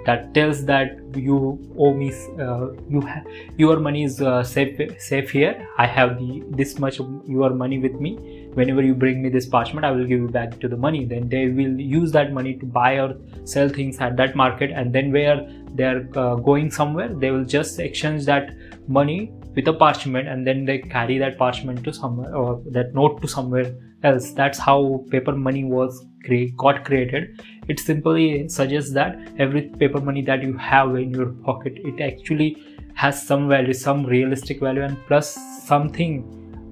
that 0.05 0.33
tells 0.33 0.65
that 0.65 0.97
you 1.15 1.59
owe 1.77 1.93
me 1.93 2.13
uh, 2.39 2.67
you 2.89 3.01
ha- 3.01 3.24
your 3.57 3.79
money 3.79 4.03
is 4.03 4.21
uh, 4.21 4.43
safe 4.43 4.79
safe 5.01 5.31
here. 5.31 5.67
I 5.77 5.88
have 5.88 6.17
the 6.19 6.43
this 6.50 6.77
much 6.79 7.00
of 7.00 7.09
your 7.27 7.51
money 7.51 7.79
with 7.79 8.00
me. 8.00 8.15
Whenever 8.53 8.81
you 8.81 8.95
bring 8.95 9.21
me 9.21 9.29
this 9.29 9.45
parchment 9.45 9.85
i 9.85 9.91
will 9.91 10.05
give 10.05 10.19
you 10.19 10.29
back 10.29 10.59
to 10.62 10.67
the 10.67 10.77
money. 10.77 11.05
Then 11.05 11.27
they 11.27 11.47
will 11.47 11.79
use 11.79 12.12
that 12.13 12.31
money 12.31 12.55
to 12.55 12.65
buy 12.65 13.00
or 13.00 13.15
sell 13.43 13.67
things 13.67 14.00
at 14.00 14.15
that 14.17 14.35
market. 14.35 14.71
And 14.71 14.93
then 14.93 15.12
where 15.12 15.47
they 15.75 15.83
are 15.83 16.07
uh, 16.15 16.35
going 16.35 16.71
somewhere 16.71 17.09
they 17.09 17.31
will 17.31 17.45
just 17.45 17.79
exchange 17.79 18.25
that 18.25 18.50
money 18.88 19.31
with 19.55 19.67
a 19.67 19.74
parchment 19.74 20.27
and 20.27 20.45
then 20.45 20.65
they 20.65 20.79
carry 20.79 21.17
that 21.17 21.38
parchment 21.38 21.83
to 21.83 21.93
somewhere 21.93 22.35
or 22.35 22.62
that 22.71 22.93
note 22.93 23.21
to 23.21 23.27
somewhere 23.27 23.74
else. 24.03 24.31
That's 24.31 24.59
how 24.59 25.05
paper 25.09 25.31
money 25.31 25.63
was 25.63 26.05
cre- 26.25 26.51
got 26.57 26.83
created. 26.85 27.41
It 27.67 27.79
simply 27.79 28.47
suggests 28.50 28.93
that 28.93 29.17
every 29.39 29.63
paper 29.63 30.01
money 30.01 30.21
that 30.24 30.43
you 30.43 30.57
have 30.57 30.95
in 30.95 31.12
your 31.12 31.31
pocket 31.50 31.74
it 31.77 32.01
actually 32.01 32.57
has 32.93 33.21
some 33.27 33.50
value 33.50 33.74
some 33.74 34.05
realistic 34.05 34.59
value 34.59 34.81
and 34.81 34.97
plus 35.07 35.35
something 35.65 36.13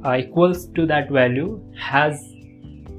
uh, 0.06 0.16
equals 0.16 0.68
to 0.68 0.86
that 0.86 1.10
value 1.10 1.62
has 1.78 2.34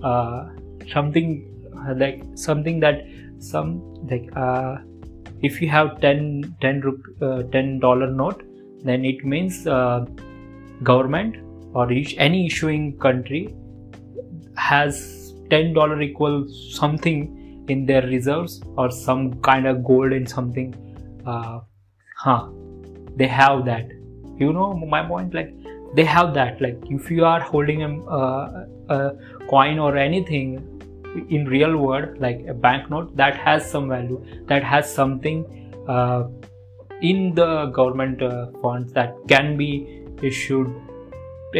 uh, 0.02 0.48
something 0.92 1.28
uh, 1.76 1.94
like 1.96 2.22
something 2.34 2.80
that 2.80 3.06
some 3.38 3.70
like 4.10 4.28
uh, 4.36 4.76
if 5.42 5.60
you 5.60 5.68
have 5.68 6.00
10 6.00 6.56
10 6.60 6.82
uh, 7.22 7.42
10 7.44 7.78
dollar 7.80 8.10
note 8.10 8.42
then 8.84 9.04
it 9.04 9.24
means 9.24 9.66
uh, 9.66 10.04
government 10.82 11.36
or 11.74 11.90
any 11.90 12.46
issuing 12.46 12.96
country 12.98 13.54
has 14.56 15.34
10 15.50 15.72
dollar 15.74 16.00
equal 16.00 16.46
something 16.48 17.64
in 17.68 17.86
their 17.86 18.02
reserves 18.02 18.62
or 18.76 18.90
some 18.90 19.40
kind 19.40 19.66
of 19.66 19.82
gold 19.84 20.12
in 20.12 20.26
something 20.26 20.74
uh, 21.26 21.60
huh 22.16 22.48
they 23.16 23.26
have 23.26 23.64
that. 23.64 23.88
You 24.38 24.52
know 24.52 24.72
my 24.74 25.06
point 25.06 25.34
like 25.34 25.54
they 25.94 26.04
have 26.04 26.34
that. 26.34 26.60
Like 26.60 26.78
if 26.90 27.10
you 27.10 27.24
are 27.24 27.40
holding 27.40 27.82
a, 27.82 28.04
uh, 28.06 28.66
a 28.88 29.12
coin 29.48 29.78
or 29.78 29.96
anything 29.96 30.70
in 31.30 31.44
real 31.46 31.76
world 31.76 32.18
like 32.18 32.44
a 32.48 32.54
banknote 32.54 33.16
that 33.16 33.36
has 33.36 33.70
some 33.70 33.88
value 33.88 34.24
that 34.46 34.64
has 34.64 34.92
something 34.92 35.44
uh, 35.88 36.24
in 37.10 37.34
the 37.34 37.66
government 37.66 38.22
uh, 38.22 38.46
funds 38.62 38.92
that 38.92 39.14
can 39.28 39.56
be 39.56 39.70
issued 40.22 40.68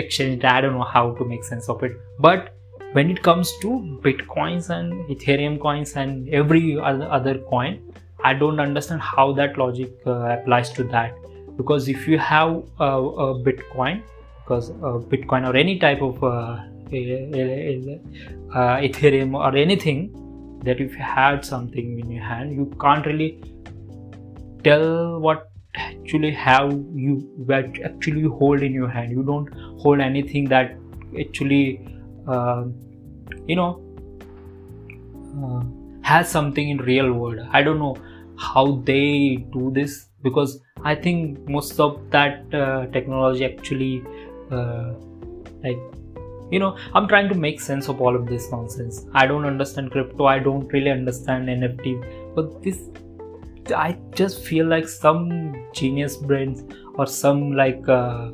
exchanged 0.03 0.45
i 0.45 0.61
don't 0.61 0.77
know 0.79 0.91
how 0.97 1.07
to 1.15 1.25
make 1.25 1.45
sense 1.45 1.69
of 1.69 1.83
it. 1.83 1.93
But 2.19 2.55
when 2.93 3.11
it 3.11 3.23
comes 3.23 3.53
to 3.63 3.69
bitcoins 4.05 4.71
and 4.71 4.93
ethereum 5.15 5.61
coins 5.61 5.95
and 5.97 6.29
every 6.29 6.79
other, 6.81 7.39
coin 7.51 7.81
i 8.25 8.33
don't 8.33 8.61
understand 8.61 9.01
how 9.01 9.33
that 9.33 9.59
logic 9.59 9.93
uh, 10.07 10.11
applies 10.37 10.71
to 10.73 10.85
that. 10.95 11.15
Because 11.57 11.89
if 11.89 12.09
you 12.09 12.19
have 12.19 12.51
a, 12.81 12.93
a 13.27 13.35
bitcoin 13.49 14.03
because 14.45 14.71
uh, 14.71 14.99
bitcoin 15.15 15.49
or 15.49 15.57
any 15.57 15.79
type 15.79 16.03
of 16.03 16.23
uh, 16.25 16.59
ethereum 18.89 19.35
or 19.35 19.57
anything 19.57 20.11
that 20.65 20.81
if 20.81 20.93
you 20.93 20.99
had 20.99 21.45
something 21.45 21.99
in 22.01 22.11
your 22.11 22.25
hand 22.25 22.53
you 22.53 22.67
can't 22.81 23.07
really 23.07 23.41
tell 24.65 25.21
what 25.21 25.51
actually 25.75 26.31
have 26.31 26.73
you 26.95 27.17
what 27.53 27.79
actually 27.85 28.21
you 28.21 28.33
hold 28.33 28.63
in 28.63 28.73
your 28.73 28.89
hand. 28.89 29.11
You 29.11 29.23
don't 29.23 29.49
hold 29.79 30.01
anything 30.01 30.49
that 30.49 30.77
actually 31.19 31.87
uh, 32.27 32.65
you 33.47 33.57
know 33.57 33.81
uh, 35.43 35.63
has 36.03 36.29
something 36.29 36.69
in 36.69 36.79
real 36.79 37.13
world. 37.13 37.41
I 37.53 37.63
don't 37.63 37.79
know 37.79 37.97
how 38.37 38.83
they 38.85 39.47
do 39.53 39.71
this 39.73 40.07
because 40.23 40.61
i 40.83 40.95
think 40.95 41.49
most 41.49 41.79
of 41.79 41.99
that 42.11 42.55
uh, 42.55 42.87
technology 42.87 43.45
actually 43.45 44.03
uh, 44.51 44.93
like 45.63 45.79
you 46.51 46.59
know 46.59 46.77
i'm 46.95 47.07
trying 47.13 47.29
to 47.29 47.35
make 47.35 47.61
sense 47.61 47.89
of 47.89 48.01
all 48.01 48.15
of 48.17 48.27
this 48.27 48.51
nonsense. 48.51 49.07
I 49.15 49.27
don't 49.27 49.47
understand 49.47 49.91
crypto. 49.91 50.27
I 50.27 50.39
don't 50.39 50.73
really 50.73 50.91
understand 50.91 51.49
nft 51.49 52.35
but 52.35 52.63
this 52.63 52.91
I 53.73 53.99
just 54.15 54.45
feel 54.45 54.67
like 54.67 54.89
some 54.89 55.55
genius 55.73 56.17
brains 56.17 56.65
or 56.95 57.07
some 57.07 57.53
like 57.53 57.89
uh, 57.89 58.31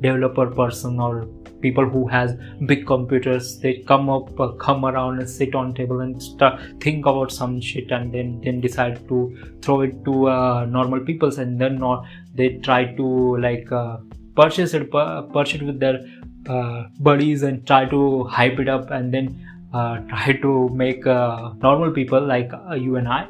developer 0.00 0.46
person 0.46 1.00
or 1.00 1.26
people 1.60 1.84
who 1.84 2.06
has 2.06 2.34
big 2.66 2.86
computers 2.86 3.58
they 3.60 3.74
come 3.90 4.10
up 4.10 4.40
uh, 4.40 4.48
come 4.64 4.84
around 4.84 5.18
and 5.20 5.28
sit 5.28 5.54
on 5.54 5.72
table 5.74 6.00
and 6.00 6.22
start 6.22 6.60
think 6.80 7.06
about 7.06 7.32
some 7.32 7.60
shit 7.60 7.90
and 7.90 8.12
then 8.12 8.40
then 8.44 8.60
decide 8.60 8.98
to 9.08 9.18
throw 9.62 9.80
it 9.86 9.94
to 10.08 10.28
uh, 10.28 10.66
normal 10.66 11.00
peoples 11.00 11.38
and 11.38 11.60
then 11.60 11.80
or 11.82 11.96
they 12.34 12.48
try 12.68 12.84
to 13.00 13.06
like 13.46 13.72
uh, 13.72 13.96
purchase 14.34 14.74
it 14.74 14.90
purchase 14.90 15.60
it 15.60 15.66
with 15.70 15.80
their 15.80 16.00
uh, 16.48 16.84
buddies 17.00 17.42
and 17.42 17.66
try 17.66 17.84
to 17.94 18.24
hype 18.24 18.58
it 18.58 18.68
up 18.68 18.90
and 18.90 19.14
then 19.14 19.32
uh, 19.72 19.96
try 20.12 20.32
to 20.44 20.68
make 20.84 21.06
normal 21.06 21.90
people 21.90 22.20
like 22.34 22.52
you 22.76 22.96
and 22.96 23.08
I 23.08 23.26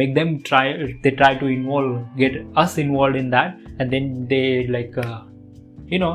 make 0.00 0.14
them 0.14 0.42
try 0.42 0.64
they 1.02 1.10
try 1.10 1.34
to 1.34 1.46
involve 1.46 2.04
get 2.16 2.34
us 2.56 2.78
involved 2.78 3.16
in 3.16 3.30
that 3.30 3.56
and 3.78 3.90
then 3.90 4.26
they 4.28 4.66
like 4.66 4.96
uh, 4.98 5.22
you 5.86 5.98
know 5.98 6.14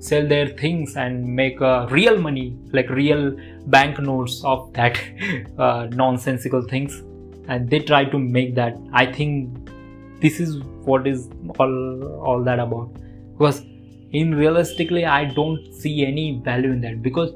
sell 0.00 0.26
their 0.26 0.46
things 0.46 0.96
and 0.96 1.24
make 1.24 1.60
uh, 1.60 1.86
real 1.90 2.18
money 2.18 2.56
like 2.72 2.88
real 2.88 3.36
banknotes 3.66 4.42
of 4.44 4.72
that 4.74 4.98
uh, 5.58 5.88
nonsensical 5.92 6.62
things. 6.62 7.02
And 7.48 7.70
they 7.70 7.78
try 7.78 8.04
to 8.04 8.18
make 8.18 8.54
that. 8.56 8.76
I 8.92 9.06
think 9.06 9.70
this 10.20 10.38
is 10.38 10.62
what 10.84 11.06
is 11.06 11.28
all 11.58 12.04
all 12.18 12.44
that 12.44 12.58
about. 12.58 12.94
Because 13.32 13.64
in 14.10 14.34
realistically 14.34 15.04
i 15.04 15.22
don't 15.24 15.72
see 15.74 16.06
any 16.06 16.40
value 16.44 16.70
in 16.72 16.80
that. 16.82 17.02
Because 17.02 17.32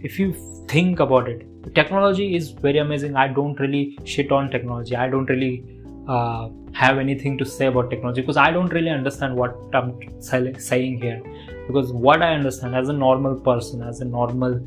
if 0.00 0.18
you 0.18 0.32
think 0.68 1.00
about 1.00 1.28
it 1.28 1.46
technology 1.74 2.34
is 2.34 2.50
very 2.50 2.78
amazing. 2.78 3.16
I 3.16 3.28
don't 3.28 3.58
really 3.60 3.98
shit 4.04 4.32
on 4.32 4.50
technology. 4.50 4.96
I 4.96 5.08
don't 5.08 5.26
really 5.26 5.64
uh, 6.08 6.48
have 6.72 6.98
anything 6.98 7.36
to 7.38 7.44
say 7.44 7.66
about 7.66 7.90
technology 7.90 8.20
because 8.20 8.36
i 8.36 8.50
don't 8.50 8.72
really 8.72 8.90
understand 8.90 9.36
what 9.36 9.56
i'm 9.74 9.92
saying 10.20 11.00
here. 11.00 11.22
Because 11.66 11.92
what 11.92 12.22
i 12.22 12.34
understand 12.34 12.74
as 12.74 12.88
a 12.88 12.92
normal 12.92 13.36
person 13.48 13.82
as 13.82 14.00
a 14.00 14.04
normal 14.04 14.60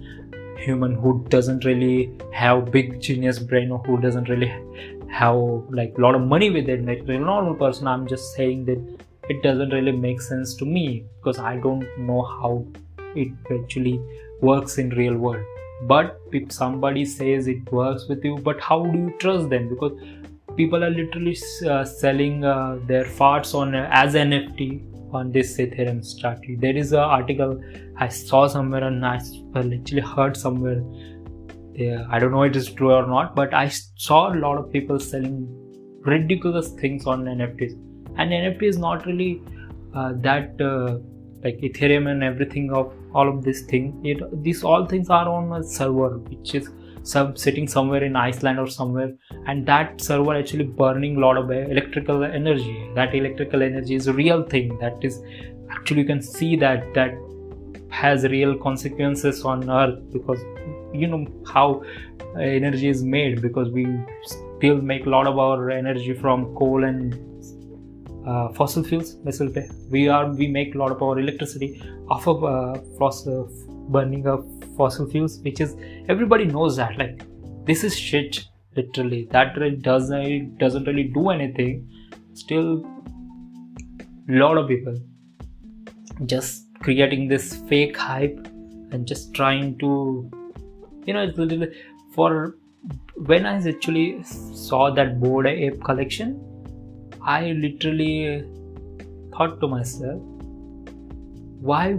human 0.57 0.95
who 0.95 1.25
doesn't 1.29 1.65
really 1.65 2.11
have 2.31 2.71
big 2.71 3.01
genius 3.01 3.39
brain 3.39 3.71
or 3.71 3.79
who 3.79 3.97
doesn't 3.99 4.29
really 4.29 4.51
have 5.09 5.35
like 5.69 5.97
a 5.97 6.01
lot 6.01 6.15
of 6.15 6.21
money 6.21 6.49
with 6.49 6.69
it 6.69 6.85
like 6.85 7.01
a 7.07 7.17
normal 7.17 7.55
person 7.55 7.87
i'm 7.87 8.07
just 8.07 8.33
saying 8.35 8.63
that 8.65 8.79
it 9.29 9.43
doesn't 9.43 9.69
really 9.69 9.91
make 9.91 10.21
sense 10.21 10.55
to 10.55 10.65
me 10.65 11.03
because 11.17 11.39
i 11.39 11.57
don't 11.57 11.85
know 11.99 12.21
how 12.21 12.65
it 13.15 13.29
actually 13.57 13.99
works 14.41 14.77
in 14.77 14.89
real 14.91 15.15
world 15.15 15.52
but 15.87 16.19
if 16.31 16.51
somebody 16.51 17.05
says 17.05 17.47
it 17.47 17.71
works 17.71 18.07
with 18.07 18.23
you 18.23 18.37
but 18.37 18.59
how 18.61 18.83
do 18.83 18.97
you 18.97 19.13
trust 19.19 19.49
them? 19.49 19.69
Because 19.69 19.93
people 20.55 20.83
are 20.83 20.89
literally 20.89 21.37
uh, 21.67 21.83
selling 21.83 22.43
uh, 22.45 22.77
their 22.85 23.05
farts 23.05 23.53
on 23.55 23.73
uh, 23.75 23.87
as 23.91 24.13
nft 24.13 25.13
on 25.13 25.31
this 25.31 25.57
ethereum 25.57 26.03
strategy 26.03 26.55
there 26.55 26.75
is 26.75 26.91
an 26.91 26.99
article 26.99 27.59
i 27.97 28.07
saw 28.07 28.45
somewhere 28.47 28.83
and 28.83 29.05
i 29.05 29.19
literally 29.55 30.01
heard 30.01 30.37
somewhere. 30.37 30.83
Yeah, 31.75 32.05
i 32.11 32.19
don't 32.19 32.31
know 32.31 32.43
if 32.43 32.51
it 32.51 32.55
is 32.55 32.71
true 32.71 32.93
or 32.93 33.07
not 33.07 33.35
but 33.35 33.53
i 33.53 33.67
saw 33.67 34.31
a 34.31 34.35
lot 34.35 34.57
of 34.57 34.71
people 34.71 34.99
selling 34.99 35.47
ridiculous 36.01 36.69
things 36.73 37.07
on 37.07 37.23
nfts 37.25 37.73
and 38.17 38.31
nft 38.31 38.61
is 38.61 38.77
not 38.77 39.07
really 39.07 39.41
uh, 39.95 40.13
that 40.17 40.61
uh, 40.61 40.99
like 41.43 41.57
ethereum 41.57 42.09
and 42.09 42.23
everything 42.23 42.71
of 42.73 42.93
all 43.13 43.29
of 43.29 43.43
this 43.43 43.61
thing. 43.61 43.99
It 44.03 44.21
these 44.43 44.63
all 44.63 44.85
things 44.85 45.09
are 45.09 45.27
on 45.27 45.51
a 45.59 45.63
server 45.63 46.17
which 46.17 46.55
is 46.55 46.69
some 47.03 47.35
sitting 47.35 47.67
somewhere 47.67 48.01
in 48.05 48.15
iceland 48.15 48.57
or 48.57 48.65
somewhere 48.65 49.11
and 49.47 49.65
that 49.65 49.99
server 49.99 50.35
actually 50.35 50.63
burning 50.63 51.17
a 51.17 51.19
lot 51.19 51.37
of 51.37 51.51
electrical 51.51 52.23
energy. 52.23 52.89
That 52.95 53.13
electrical 53.13 53.61
energy 53.61 53.95
is 53.95 54.07
a 54.07 54.13
real 54.13 54.43
thing. 54.43 54.77
That 54.79 55.03
is 55.03 55.21
actually 55.69 56.01
you 56.01 56.07
can 56.07 56.21
see 56.21 56.55
that 56.57 56.93
that 56.93 57.13
has 57.89 58.23
real 58.23 58.57
consequences 58.57 59.43
on 59.45 59.69
earth 59.69 59.99
because 60.11 60.41
you 60.93 61.07
know 61.07 61.25
how 61.45 61.83
uh, 62.35 62.39
energy 62.39 62.87
is 62.87 63.03
made 63.03 63.41
because 63.41 63.69
we 63.69 63.85
still 64.23 64.81
make 64.81 65.05
a 65.05 65.09
lot 65.09 65.27
of 65.27 65.37
our 65.37 65.69
energy 65.69 66.13
from 66.13 66.55
coal 66.55 66.83
and 66.83 67.13
uh, 68.25 68.49
fossil 68.53 68.83
fuels 68.83 69.15
we 69.89 70.07
are 70.07 70.31
we 70.31 70.47
make 70.47 70.75
a 70.75 70.77
lot 70.77 70.91
of 70.91 71.01
our 71.01 71.19
electricity 71.19 71.81
off 72.09 72.27
of 72.27 72.43
uh, 72.43 72.73
fossil 72.97 73.49
burning 73.89 74.25
of 74.27 74.45
fossil 74.77 75.09
fuels 75.09 75.39
which 75.39 75.59
is 75.59 75.75
everybody 76.09 76.45
knows 76.45 76.75
that 76.77 76.97
like 76.97 77.25
this 77.65 77.83
is 77.83 77.97
shit 77.97 78.45
literally. 78.75 79.27
That 79.31 79.57
really 79.57 79.75
doesn't 79.75 80.57
doesn't 80.57 80.85
really 80.85 81.05
do 81.05 81.29
anything. 81.29 81.87
Still 82.33 82.85
lot 84.27 84.57
of 84.57 84.67
people 84.67 84.97
just 86.25 86.65
creating 86.81 87.27
this 87.27 87.55
fake 87.67 87.97
hype 87.97 88.47
and 88.91 89.05
just 89.05 89.33
trying 89.33 89.77
to 89.79 90.29
you 91.05 91.13
know 91.13 91.23
it's 91.23 91.37
little 91.37 91.67
for 92.15 92.55
when 93.15 93.45
i 93.45 93.55
actually 93.67 94.23
saw 94.23 94.89
that 94.91 95.19
bored 95.19 95.47
Ape 95.47 95.83
collection 95.83 96.39
I 97.25 97.51
literally 97.51 98.45
thought 99.31 99.59
to 99.61 99.67
myself, 99.67 100.21
why 101.61 101.93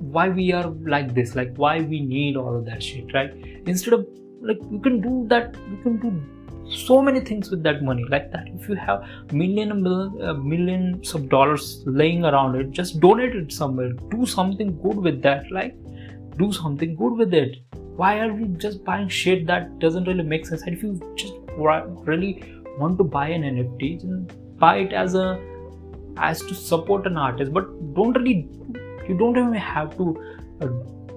why 0.00 0.28
we 0.30 0.52
are 0.52 0.68
like 0.68 1.14
this? 1.14 1.34
Like 1.34 1.54
why 1.56 1.80
we 1.82 2.00
need 2.00 2.36
all 2.36 2.56
of 2.56 2.64
that 2.66 2.82
shit 2.82 3.12
right? 3.12 3.32
Instead 3.66 3.94
of 3.94 4.06
like 4.40 4.58
we 4.62 4.78
can 4.80 5.00
do 5.00 5.26
that 5.28 5.56
we 5.70 5.76
can 5.82 5.98
do 5.98 6.22
so 6.70 7.02
many 7.02 7.20
things 7.20 7.50
with 7.50 7.62
that 7.64 7.82
money. 7.82 8.04
Like 8.08 8.32
that 8.32 8.48
if 8.48 8.68
you 8.68 8.76
have 8.76 9.04
million 9.32 9.86
uh, 9.86 10.34
millions 10.34 11.14
of 11.14 11.28
dollars 11.28 11.82
laying 11.86 12.24
around 12.24 12.54
it 12.56 12.70
just 12.70 13.00
donate 13.00 13.36
it 13.36 13.52
somewhere. 13.52 13.92
Do 14.10 14.24
something 14.24 14.80
good 14.80 14.96
with 14.96 15.22
that 15.22 15.50
like 15.50 15.76
do 16.38 16.52
something 16.52 16.96
good 16.96 17.12
with 17.12 17.34
it. 17.34 17.58
Why 17.96 18.20
are 18.20 18.32
we 18.32 18.44
just 18.56 18.82
buying 18.82 19.08
shit 19.08 19.46
that 19.46 19.78
doesn't 19.78 20.04
really 20.04 20.22
make 20.22 20.46
sense? 20.46 20.62
And 20.62 20.74
if 20.74 20.82
you 20.82 20.98
just 21.14 21.34
really 22.06 22.42
want 22.82 22.98
to 22.98 23.04
buy 23.16 23.28
an 23.38 23.42
nft 23.50 23.90
then 24.02 24.28
buy 24.64 24.76
it 24.84 24.92
as 24.92 25.14
a 25.14 25.26
as 26.16 26.40
to 26.40 26.54
support 26.54 27.06
an 27.06 27.16
artist. 27.16 27.52
But 27.52 27.66
don't 27.94 28.16
really 28.16 28.48
you 29.08 29.16
don't 29.18 29.36
even 29.36 29.54
have 29.54 29.96
to 29.96 30.06
uh, 30.60 30.66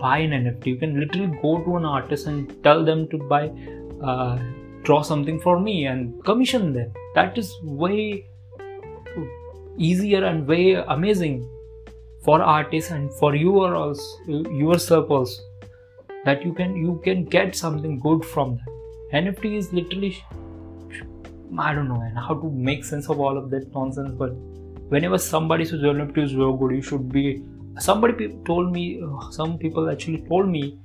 buy 0.03 0.17
an 0.19 0.31
nft 0.41 0.65
you 0.65 0.77
can 0.83 0.99
literally 0.99 1.31
go 1.41 1.57
to 1.63 1.77
an 1.77 1.85
artist 1.85 2.27
and 2.27 2.53
tell 2.63 2.85
them 2.91 3.07
to 3.09 3.17
buy 3.33 3.43
uh, 4.01 4.37
draw 4.83 5.01
something 5.01 5.39
for 5.39 5.59
me 5.59 5.85
and 5.85 6.23
commission 6.25 6.73
them. 6.73 6.91
That 7.15 7.37
is 7.37 7.51
way 7.63 8.25
easier 9.77 10.23
and 10.25 10.47
way 10.47 10.73
amazing 10.73 11.49
for 12.23 12.41
artists 12.41 12.91
and 12.91 13.13
for 13.13 13.35
you 13.35 13.51
or 13.63 13.75
also 13.75 15.03
also 15.03 15.41
that 16.25 16.45
you 16.45 16.53
can 16.53 16.75
you 16.75 17.01
can 17.03 17.25
get 17.25 17.55
something 17.55 17.99
good 17.99 18.23
from 18.25 18.55
that. 18.57 19.23
Nft 19.23 19.57
is 19.57 19.71
literally 19.73 20.17
I 21.59 21.73
don't 21.73 21.87
know 21.87 22.01
and 22.01 22.17
how 22.17 22.35
to 22.35 22.49
make 22.49 22.83
sense 22.83 23.09
of 23.09 23.19
all 23.19 23.37
of 23.37 23.49
that 23.51 23.73
nonsense. 23.73 24.13
But 24.17 24.33
whenever 24.89 25.17
somebody 25.17 25.65
says 25.65 25.81
is 25.83 26.31
so 26.31 26.53
good, 26.53 26.75
you 26.75 26.81
should 26.81 27.11
be. 27.11 27.43
Somebody 27.79 28.35
told 28.45 28.71
me, 28.71 29.01
uh, 29.01 29.31
some 29.31 29.57
people 29.57 29.89
actually 29.89 30.23
told 30.27 30.47
me 30.47 30.77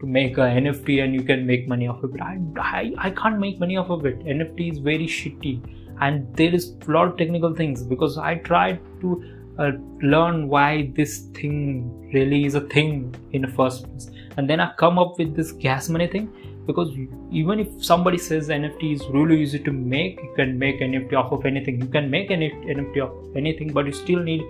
to 0.00 0.06
make 0.06 0.36
a 0.38 0.46
NFT 0.62 1.04
and 1.04 1.14
you 1.14 1.22
can 1.22 1.46
make 1.46 1.68
money 1.68 1.86
off 1.86 2.02
of 2.02 2.14
it. 2.14 2.20
I, 2.20 2.38
I, 2.58 2.92
I 2.98 3.10
can't 3.10 3.38
make 3.38 3.60
money 3.60 3.76
off 3.76 3.90
of 3.90 4.04
it. 4.04 4.18
NFT 4.24 4.72
is 4.72 4.78
very 4.78 5.06
shitty 5.06 5.60
and 6.00 6.34
there 6.36 6.52
is 6.52 6.74
a 6.88 6.90
lot 6.90 7.08
of 7.08 7.16
technical 7.16 7.54
things 7.54 7.82
because 7.84 8.18
I 8.18 8.34
tried 8.36 8.80
to 9.02 9.24
uh, 9.58 9.70
learn 10.00 10.48
why 10.48 10.90
this 10.96 11.28
thing 11.34 12.10
really 12.12 12.44
is 12.44 12.54
a 12.54 12.62
thing 12.62 13.14
in 13.32 13.42
the 13.42 13.48
first 13.48 13.84
place 13.84 14.10
and 14.36 14.48
then 14.48 14.60
I 14.60 14.72
come 14.78 14.98
up 14.98 15.18
with 15.18 15.36
this 15.36 15.52
gas 15.52 15.88
money 15.88 16.06
thing 16.06 16.32
because 16.66 16.90
even 17.30 17.60
if 17.60 17.84
somebody 17.84 18.18
says 18.18 18.48
nft 18.48 18.82
is 18.94 19.02
really 19.14 19.40
easy 19.42 19.58
to 19.58 19.72
make 19.72 20.20
you 20.22 20.32
can 20.36 20.58
make 20.58 20.80
nft 20.80 21.12
off 21.12 21.32
of 21.32 21.44
anything. 21.44 21.80
You 21.80 21.88
can 21.88 22.10
make 22.10 22.30
an 22.30 22.40
nft 22.40 22.98
of 22.98 23.36
anything 23.36 23.72
but 23.72 23.86
you 23.86 23.92
still 23.92 24.20
need 24.20 24.42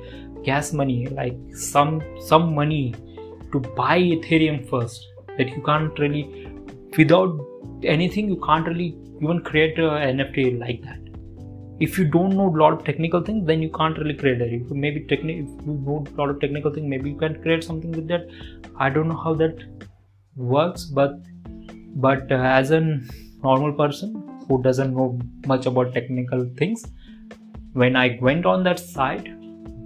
gas 0.44 0.72
money 0.72 1.06
like 1.06 1.36
some 1.54 2.02
some 2.20 2.54
money 2.54 2.94
to 3.52 3.60
buy 3.60 3.98
ethereum 3.98 4.68
first 4.68 5.06
that 5.38 5.48
you 5.48 5.62
can't 5.62 5.98
really 5.98 6.48
without 6.98 7.38
anything 7.84 8.28
you 8.28 8.40
can't 8.46 8.66
really 8.66 8.96
even 9.22 9.40
create 9.40 9.78
an 9.78 10.18
nft 10.18 10.58
like 10.58 10.82
that. 10.82 10.98
If 11.80 11.98
you 11.98 12.04
don't 12.04 12.36
know 12.36 12.48
a 12.48 12.56
lot 12.62 12.72
of 12.74 12.84
technical 12.84 13.22
things 13.22 13.46
then 13.46 13.62
you 13.62 13.70
can't 13.70 13.96
really 13.98 14.14
create 14.14 14.40
it. 14.40 14.52
If 14.52 14.68
you 14.70 14.76
maybe 14.76 15.00
techni- 15.00 15.42
if 15.42 15.66
you 15.66 15.80
know 15.86 16.04
a 16.06 16.20
lot 16.20 16.30
of 16.30 16.40
technical 16.40 16.72
things 16.72 16.86
maybe 16.86 17.10
you 17.10 17.16
can 17.16 17.40
create 17.42 17.64
something 17.64 17.90
with 17.92 18.06
that. 18.08 18.28
I 18.76 18.90
don't 18.90 19.08
know 19.08 19.16
how 19.16 19.34
that 19.34 19.56
works 20.36 20.84
but 20.84 21.20
but 21.96 22.30
uh, 22.30 22.36
as 22.36 22.70
a 22.70 22.80
normal 23.42 23.72
person 23.72 24.14
who 24.48 24.62
doesn't 24.62 24.94
know 24.94 25.18
much 25.46 25.66
about 25.66 25.92
technical 25.92 26.48
things 26.56 26.84
when 27.72 27.96
i 27.96 28.18
went 28.20 28.46
on 28.46 28.62
that 28.62 28.78
site 28.78 29.28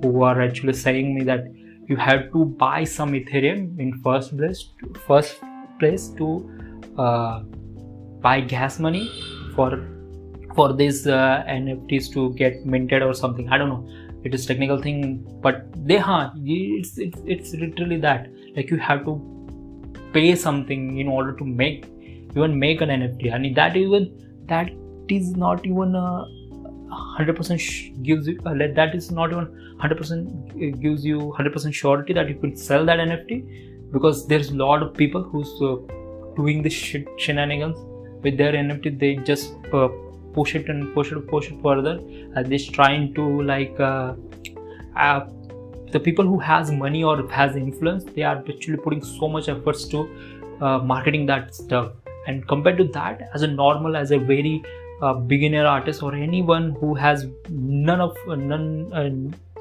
who 0.03 0.23
are 0.23 0.41
actually 0.43 0.73
saying 0.73 1.15
me 1.15 1.23
that 1.25 1.45
you 1.89 1.97
have 1.97 2.31
to 2.33 2.45
buy 2.45 2.85
some 2.85 3.13
ethereum 3.13 3.79
in 3.79 3.93
first 4.03 4.37
place 4.37 4.71
first 5.07 5.37
place 5.79 6.09
to 6.09 6.29
uh, 6.99 7.41
buy 8.21 8.41
gas 8.41 8.79
money 8.79 9.11
for 9.55 9.71
for 10.57 10.73
these 10.73 11.07
uh, 11.07 11.45
nfts 11.47 12.13
to 12.13 12.33
get 12.35 12.65
minted 12.65 13.03
or 13.03 13.13
something. 13.13 13.49
I 13.51 13.59
don't 13.59 13.69
know. 13.69 13.87
It 14.25 14.35
is 14.35 14.47
technical 14.47 14.81
thing 14.81 15.25
but 15.43 15.67
they 15.87 15.99
huh 15.99 16.31
it's, 16.35 16.99
it's 16.99 17.21
it's 17.27 17.55
literally 17.55 17.99
that. 17.99 18.29
Like 18.57 18.71
you 18.71 18.79
have 18.79 19.05
to 19.05 19.15
pay 20.13 20.35
something 20.35 20.99
in 20.99 21.09
order 21.09 21.37
to 21.37 21.45
make 21.45 21.87
even 22.37 22.59
make 22.59 22.81
an 22.81 22.91
nft 23.01 23.35
and 23.35 23.55
that 23.57 23.77
even 23.77 24.11
that 24.47 24.71
is 25.09 25.37
not 25.37 25.65
even 25.67 25.95
a 25.95 26.27
100% 27.19 28.03
gives 28.03 28.29
you 28.29 28.41
uh, 28.47 28.55
that 28.55 28.95
is 28.95 29.11
not 29.11 29.33
even 29.33 29.47
100% 29.81 30.81
gives 30.81 31.05
you 31.05 31.19
100% 31.39 31.75
surety 31.75 32.13
that 32.13 32.29
you 32.29 32.37
could 32.37 32.59
sell 32.59 32.85
that 32.85 32.99
nft 32.99 33.93
because 33.93 34.27
there's 34.27 34.51
a 34.51 34.57
lot 34.57 34.83
of 34.83 34.95
people 34.95 35.23
who's 35.23 35.53
uh, 35.63 35.77
doing 36.37 36.63
this 36.63 36.75
shenanigans 37.19 37.79
with 38.23 38.37
their 38.37 38.53
nft 38.53 38.99
they 38.99 39.17
just 39.17 39.55
uh, 39.73 39.89
push 40.33 40.55
it 40.55 40.69
and 40.69 40.93
push 40.95 41.13
it 41.13 41.29
push 41.29 41.51
it 41.51 41.61
further 41.63 41.99
just 42.49 42.73
trying 42.73 43.13
to 43.15 43.43
like 43.43 43.79
uh, 43.81 44.15
uh, 44.97 45.21
the 45.93 46.01
people 46.01 46.25
who 46.25 46.39
has 46.39 46.71
money 46.71 47.05
or 47.05 47.29
has 47.31 47.57
influence 47.57 48.05
they 48.17 48.23
are 48.23 48.39
actually 48.55 48.77
putting 48.77 49.03
so 49.03 49.29
much 49.29 49.49
efforts 49.49 49.85
to 49.93 50.09
uh, 50.61 50.79
marketing 50.79 51.27
that 51.27 51.55
stuff 51.55 51.93
and 52.27 52.47
compared 52.49 52.77
to 52.79 52.85
that 52.99 53.29
as 53.35 53.43
a 53.43 53.47
normal 53.47 53.97
as 53.97 54.11
a 54.11 54.19
very 54.19 54.63
uh, 55.03 55.15
beginner 55.15 55.67
artist 55.67 56.03
or 56.03 56.15
anyone 56.15 56.71
who 56.81 56.95
has 56.95 57.27
none 57.49 58.01
of 58.01 58.17
none 58.27 58.93
uh, 58.93 59.11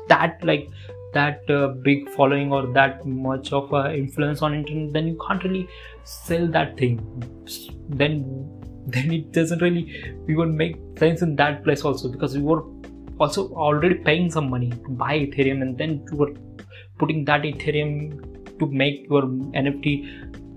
that 0.07 0.43
like 0.43 0.69
that 1.13 1.49
uh, 1.49 1.67
big 1.83 2.09
following 2.09 2.51
or 2.51 2.67
that 2.67 3.05
much 3.05 3.53
of 3.53 3.73
influence 3.93 4.41
on 4.41 4.53
internet 4.53 4.93
then 4.93 5.07
you 5.07 5.17
can't 5.27 5.43
really 5.43 5.67
sell 6.03 6.47
that 6.47 6.77
thing. 6.77 6.99
Then 7.89 8.49
then 8.87 9.11
it 9.11 9.31
doesn't 9.31 9.61
really 9.61 9.83
even 10.29 10.55
make 10.55 10.75
sense 10.99 11.21
in 11.23 11.35
that 11.37 11.63
place 11.63 11.83
also 11.83 12.07
because 12.07 12.35
you 12.35 12.43
were 12.43 12.63
also 13.19 13.49
already 13.53 13.95
paying 13.95 14.29
some 14.29 14.49
money 14.49 14.69
to 14.69 14.89
buy 14.89 15.13
ethereum 15.19 15.61
and 15.63 15.77
then 15.77 16.05
you 16.11 16.17
were 16.17 16.33
putting 16.99 17.25
that 17.25 17.41
ethereum 17.41 17.89
to 18.59 18.67
make 18.67 19.07
your 19.09 19.23
nft 19.63 19.85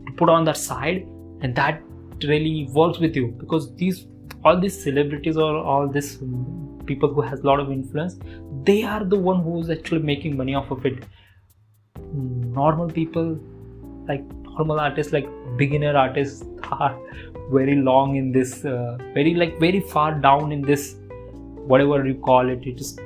to 0.07 0.13
put 0.19 0.29
on 0.29 0.45
that 0.45 0.59
side 0.59 1.07
and 1.41 1.55
that 1.55 1.81
really 2.25 2.69
works 2.73 2.99
with 2.99 3.17
you 3.17 3.29
because 3.39 3.75
these 3.77 4.07
all 4.45 4.59
these 4.61 4.81
celebrities 4.83 5.37
or 5.37 5.57
all 5.57 5.89
these 5.89 6.19
people 6.87 7.13
who 7.13 7.21
has 7.21 7.41
a 7.41 7.47
lot 7.47 7.61
of 7.61 7.71
influence 7.71 8.19
they 8.65 8.83
are 8.83 9.05
the 9.05 9.19
one 9.29 9.43
who's 9.43 9.71
actually 9.71 10.03
making 10.03 10.37
money 10.37 10.55
off 10.55 10.71
of 10.71 10.85
it. 10.85 11.05
Normal 12.13 12.89
people 12.89 13.39
like 14.07 14.25
normal 14.45 14.81
artists 14.81 15.13
like 15.13 15.29
beginner 15.57 15.97
artists 15.97 16.45
are 16.73 16.99
very 17.51 17.77
long 17.77 18.17
in 18.17 18.33
this 18.33 18.65
uh, 18.65 18.97
very 19.15 19.35
like 19.35 19.59
very 19.61 19.81
far 19.81 20.15
down 20.15 20.53
in 20.53 20.63
this 20.63 20.97
whatever 21.73 22.05
you 22.07 22.15
call 22.15 22.49
it 22.49 22.67
it 22.67 22.81
is 22.81 22.99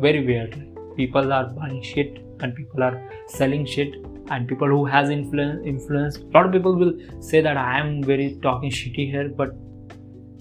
very 0.00 0.24
weird. 0.26 0.62
People 0.96 1.32
are 1.32 1.46
buying 1.46 1.82
shit 1.82 2.18
and 2.40 2.54
people 2.54 2.82
are 2.82 2.96
selling 3.28 3.64
shit 3.64 3.94
and 4.30 4.48
people 4.48 4.68
who 4.68 4.84
has 4.84 5.10
influence 5.10 5.66
influence 5.66 6.16
a 6.16 6.26
lot 6.36 6.46
of 6.46 6.52
people 6.52 6.76
will 6.76 6.92
say 7.20 7.40
that 7.40 7.56
i 7.56 7.78
am 7.78 8.02
very 8.02 8.28
talking 8.42 8.70
shitty 8.70 9.10
here 9.10 9.28
but 9.28 9.56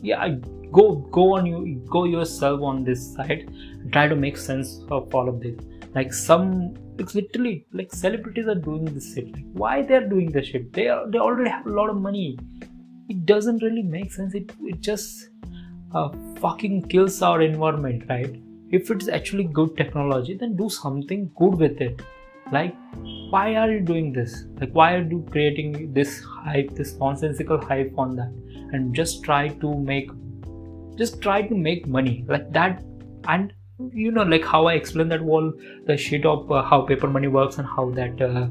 yeah 0.01 0.27
go 0.71 0.95
go 1.17 1.35
on 1.35 1.45
you 1.45 1.59
go 1.89 2.03
yourself 2.05 2.61
on 2.61 2.83
this 2.83 3.13
side 3.13 3.49
try 3.91 4.07
to 4.07 4.15
make 4.15 4.37
sense 4.37 4.79
of 4.89 5.13
all 5.13 5.29
of 5.29 5.39
this. 5.41 5.57
Like 5.93 6.13
some 6.13 6.75
it's 6.97 7.15
literally 7.15 7.65
like 7.73 7.93
celebrities 7.93 8.47
are 8.47 8.55
doing 8.55 8.85
this 8.85 9.13
shit. 9.13 9.31
Like 9.31 9.45
why 9.53 9.81
they're 9.81 10.07
doing 10.07 10.31
this 10.31 10.47
shit? 10.47 10.71
They 10.73 10.87
are, 10.87 11.09
they 11.09 11.17
already 11.17 11.49
have 11.49 11.65
a 11.65 11.69
lot 11.69 11.89
of 11.89 11.97
money. 11.97 12.37
It 13.09 13.25
doesn't 13.25 13.61
really 13.61 13.83
make 13.83 14.11
sense. 14.13 14.33
It, 14.33 14.51
it 14.61 14.81
just 14.81 15.29
uh, 15.93 16.09
fucking 16.39 16.87
kills 16.89 17.21
our 17.21 17.41
environment 17.41 18.03
right? 18.09 18.41
If 18.71 18.89
it's 18.91 19.07
actually 19.07 19.45
good 19.45 19.77
technology 19.77 20.35
then 20.35 20.55
do 20.55 20.69
something 20.69 21.31
good 21.37 21.55
with 21.55 21.79
it 21.79 22.01
like 22.51 22.75
why 23.29 23.55
are 23.55 23.71
you 23.71 23.79
doing 23.79 24.13
this? 24.13 24.45
Like 24.59 24.71
why 24.71 24.93
are 24.95 25.03
you 25.03 25.25
creating 25.31 25.93
this 25.93 26.23
hype 26.23 26.69
this 26.75 26.93
nonsensical 26.95 27.59
hype 27.59 27.93
on 27.97 28.15
that? 28.15 28.31
And 28.71 28.93
just 28.93 29.23
try 29.23 29.49
to 29.49 29.73
make 29.79 30.09
just 30.95 31.21
try 31.21 31.41
to 31.41 31.55
make 31.55 31.87
money. 31.87 32.25
Like 32.27 32.51
that 32.53 32.83
and 33.27 33.53
you 33.91 34.11
know 34.11 34.23
like 34.23 34.45
how 34.45 34.67
i 34.67 34.73
explained 34.73 35.11
that 35.11 35.19
whole 35.19 35.51
the 35.85 35.97
shit 35.97 36.25
of 36.25 36.49
uh, 36.49 36.63
how 36.63 36.81
paper 36.81 37.07
money 37.07 37.27
works 37.27 37.57
and 37.57 37.67
how 37.67 37.89
that 37.89 38.21
uh, 38.21 38.47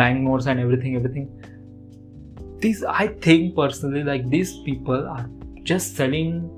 bank 0.00 0.20
notes 0.20 0.46
and 0.46 0.60
everything 0.60 0.96
everything. 0.96 1.30
These 2.60 2.84
i 2.84 3.06
think 3.06 3.56
personally 3.56 4.02
like 4.04 4.28
these 4.28 4.58
people 4.60 5.08
are 5.08 5.28
just 5.62 5.96
selling 5.96 6.50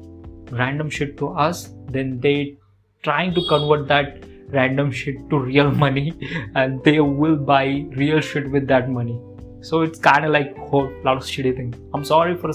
random 0.51 0.91
shit 0.91 1.17
to 1.19 1.29
us 1.29 1.71
then 1.89 2.19
they 2.21 2.57
trying 3.03 3.35
to 3.35 3.47
convert 3.49 3.87
that 3.89 4.25
random 4.51 4.91
shit 4.91 5.29
to 5.31 5.39
real 5.39 5.71
money 5.85 6.13
and 6.55 6.83
they 6.85 7.01
will 7.01 7.37
buy 7.37 7.87
real 7.97 8.21
shit 8.21 8.51
with 8.51 8.67
that 8.69 8.91
money. 8.91 9.21
So 9.61 9.83
it's 9.83 9.99
kind 9.99 10.25
of 10.25 10.31
like 10.33 10.57
whole 10.57 10.93
lot 11.05 11.17
of 11.17 11.23
shitty 11.25 11.57
thing. 11.57 11.75
I'm 11.93 12.05
sorry 12.05 12.37
for 12.37 12.53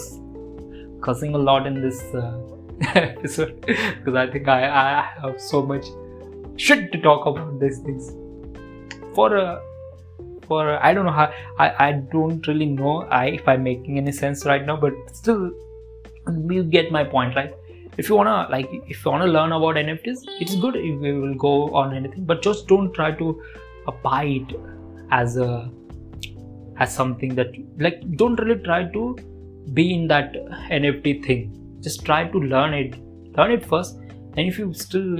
cussing 1.01 1.33
a 1.35 1.37
lot 1.37 1.67
in 1.67 1.81
this 1.81 2.01
uh, 2.13 2.37
episode 2.95 3.59
because 3.61 4.15
i 4.15 4.27
think 4.27 4.47
I, 4.47 4.65
I 4.65 5.09
have 5.21 5.41
so 5.41 5.61
much 5.63 5.85
shit 6.57 6.91
to 6.91 7.01
talk 7.01 7.25
about 7.25 7.59
these 7.59 7.79
things. 7.79 8.13
For 9.15 9.35
a 9.35 9.43
uh, 9.43 9.61
for 10.47 10.61
I 10.83 10.93
don't 10.93 11.05
know 11.05 11.11
how 11.11 11.33
I, 11.57 11.87
I 11.87 11.91
don't 12.13 12.47
really 12.47 12.65
know 12.65 13.03
I, 13.03 13.25
if 13.39 13.47
I'm 13.47 13.63
making 13.63 13.97
any 13.97 14.11
sense 14.11 14.45
right 14.45 14.65
now, 14.65 14.77
but 14.77 14.93
still 15.13 15.51
you 16.49 16.63
get 16.63 16.91
my 16.91 17.03
point, 17.03 17.35
right? 17.35 17.53
If 17.97 18.09
you 18.09 18.15
wanna 18.15 18.47
like 18.49 18.69
if 18.87 19.03
you 19.05 19.11
wanna 19.11 19.27
learn 19.27 19.51
about 19.51 19.75
NFTs, 19.75 20.23
it's 20.39 20.55
good 20.55 20.75
if 20.75 20.99
we 20.99 21.13
will 21.13 21.35
go 21.35 21.73
on 21.75 21.95
anything, 21.95 22.25
but 22.25 22.41
just 22.41 22.67
don't 22.67 22.93
try 22.93 23.11
to 23.11 23.41
buy 24.03 24.23
it 24.23 24.55
as 25.11 25.37
a 25.37 25.69
as 26.77 26.93
something 26.93 27.35
that 27.35 27.53
like 27.77 28.01
don't 28.15 28.39
really 28.39 28.61
try 28.63 28.83
to 28.91 29.17
be 29.73 29.93
in 29.93 30.07
that 30.07 30.33
NFT 30.69 31.25
thing. 31.25 31.57
Just 31.81 32.05
try 32.05 32.27
to 32.27 32.37
learn 32.37 32.73
it. 32.73 32.95
Learn 33.37 33.51
it 33.51 33.65
first, 33.65 33.95
and 33.95 34.39
if 34.39 34.57
you 34.57 34.73
still 34.73 35.17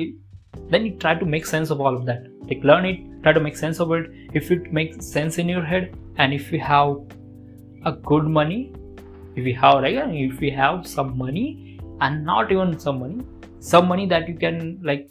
then 0.70 0.86
you 0.86 0.94
try 0.98 1.16
to 1.16 1.26
make 1.26 1.46
sense 1.46 1.70
of 1.70 1.82
all 1.82 1.96
of 1.96 2.06
that. 2.06 2.28
Like 2.48 2.64
learn 2.64 2.86
it, 2.86 3.24
try 3.24 3.34
to 3.34 3.40
make 3.40 3.56
sense 3.56 3.80
of 3.80 3.92
it 3.92 4.10
if 4.34 4.52
it 4.52 4.72
makes 4.72 5.06
sense 5.06 5.38
in 5.38 5.50
your 5.50 5.64
head 5.64 5.96
and 6.18 6.34
if 6.34 6.52
you 6.52 6.60
have 6.60 6.98
a 7.86 7.92
good 7.92 8.26
money 8.26 8.74
if 9.36 9.46
you 9.46 9.56
have 9.56 9.82
right 9.84 9.96
if 9.96 10.42
you 10.42 10.52
have 10.52 10.86
some 10.88 11.18
money 11.18 11.61
and 12.02 12.26
not 12.26 12.52
even 12.52 12.78
some 12.80 13.00
money 13.00 13.22
some 13.60 13.88
money 13.88 14.08
that 14.14 14.28
you 14.28 14.36
can 14.36 14.80
like 14.84 15.10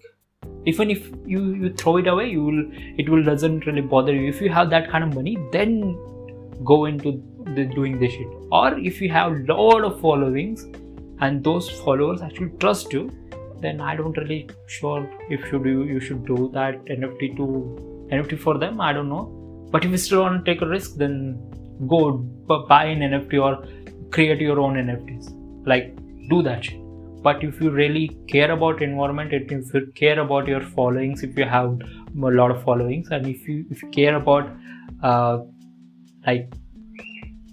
even 0.67 0.91
if 0.91 1.09
you 1.27 1.43
you 1.63 1.73
throw 1.83 1.97
it 2.03 2.07
away 2.07 2.29
you 2.29 2.45
will 2.45 2.63
it 2.99 3.09
will 3.09 3.23
doesn't 3.23 3.67
really 3.67 3.87
bother 3.95 4.15
you 4.15 4.29
if 4.29 4.41
you 4.41 4.51
have 4.59 4.71
that 4.71 4.91
kind 4.91 5.05
of 5.05 5.15
money 5.15 5.37
then 5.53 5.77
go 6.65 6.85
into 6.87 7.13
the 7.57 7.65
doing 7.65 7.99
this 7.99 8.13
shit 8.13 8.29
or 8.53 8.79
if 8.79 9.01
you 9.01 9.09
have 9.09 9.33
lot 9.49 9.85
of 9.85 10.01
followings 10.01 10.67
and 11.21 11.45
those 11.45 11.71
followers 11.85 12.23
actually 12.23 12.51
trust 12.59 12.93
you 12.93 13.11
then 13.61 13.81
I 13.81 13.95
don't 13.97 14.17
really 14.17 14.49
sure 14.67 15.09
if 15.29 15.47
should 15.49 15.65
you 15.65 15.83
you 15.85 16.01
should 16.01 16.27
do 16.27 16.51
that 16.55 16.85
NFT 16.87 17.37
to 17.37 17.47
NFT 18.11 18.39
for 18.39 18.59
them. 18.59 18.81
I 18.81 18.93
don't 18.93 19.09
know. 19.09 19.25
But 19.71 19.85
if 19.85 19.91
you 19.91 19.99
still 19.99 20.23
want 20.23 20.45
to 20.45 20.53
take 20.53 20.63
a 20.63 20.67
risk, 20.67 20.97
then 20.97 21.17
go 21.87 22.13
buy 22.69 22.85
an 22.85 23.01
NFT 23.01 23.43
or 23.43 23.65
create 24.11 24.41
your 24.41 24.61
own 24.61 24.75
NFTs. 24.75 25.33
Like 25.67 25.97
do 26.29 26.43
that. 26.43 26.67
But 27.23 27.45
if 27.45 27.61
you 27.61 27.71
really 27.71 28.09
care 28.29 28.51
about 28.51 28.83
environment, 28.83 29.33
if 29.33 29.51
you 29.51 29.93
care 29.95 30.19
about 30.21 30.49
your 30.49 30.63
followings, 30.63 31.23
if 31.23 31.37
you 31.37 31.45
have 31.45 31.79
a 31.81 32.31
lot 32.41 32.51
of 32.51 32.63
followings, 32.63 33.09
and 33.11 33.27
if 33.27 33.47
you 33.47 33.67
if 33.71 33.83
you 33.83 33.91
care 33.91 34.17
about 34.17 34.51
uh, 35.03 35.41
like 36.27 36.51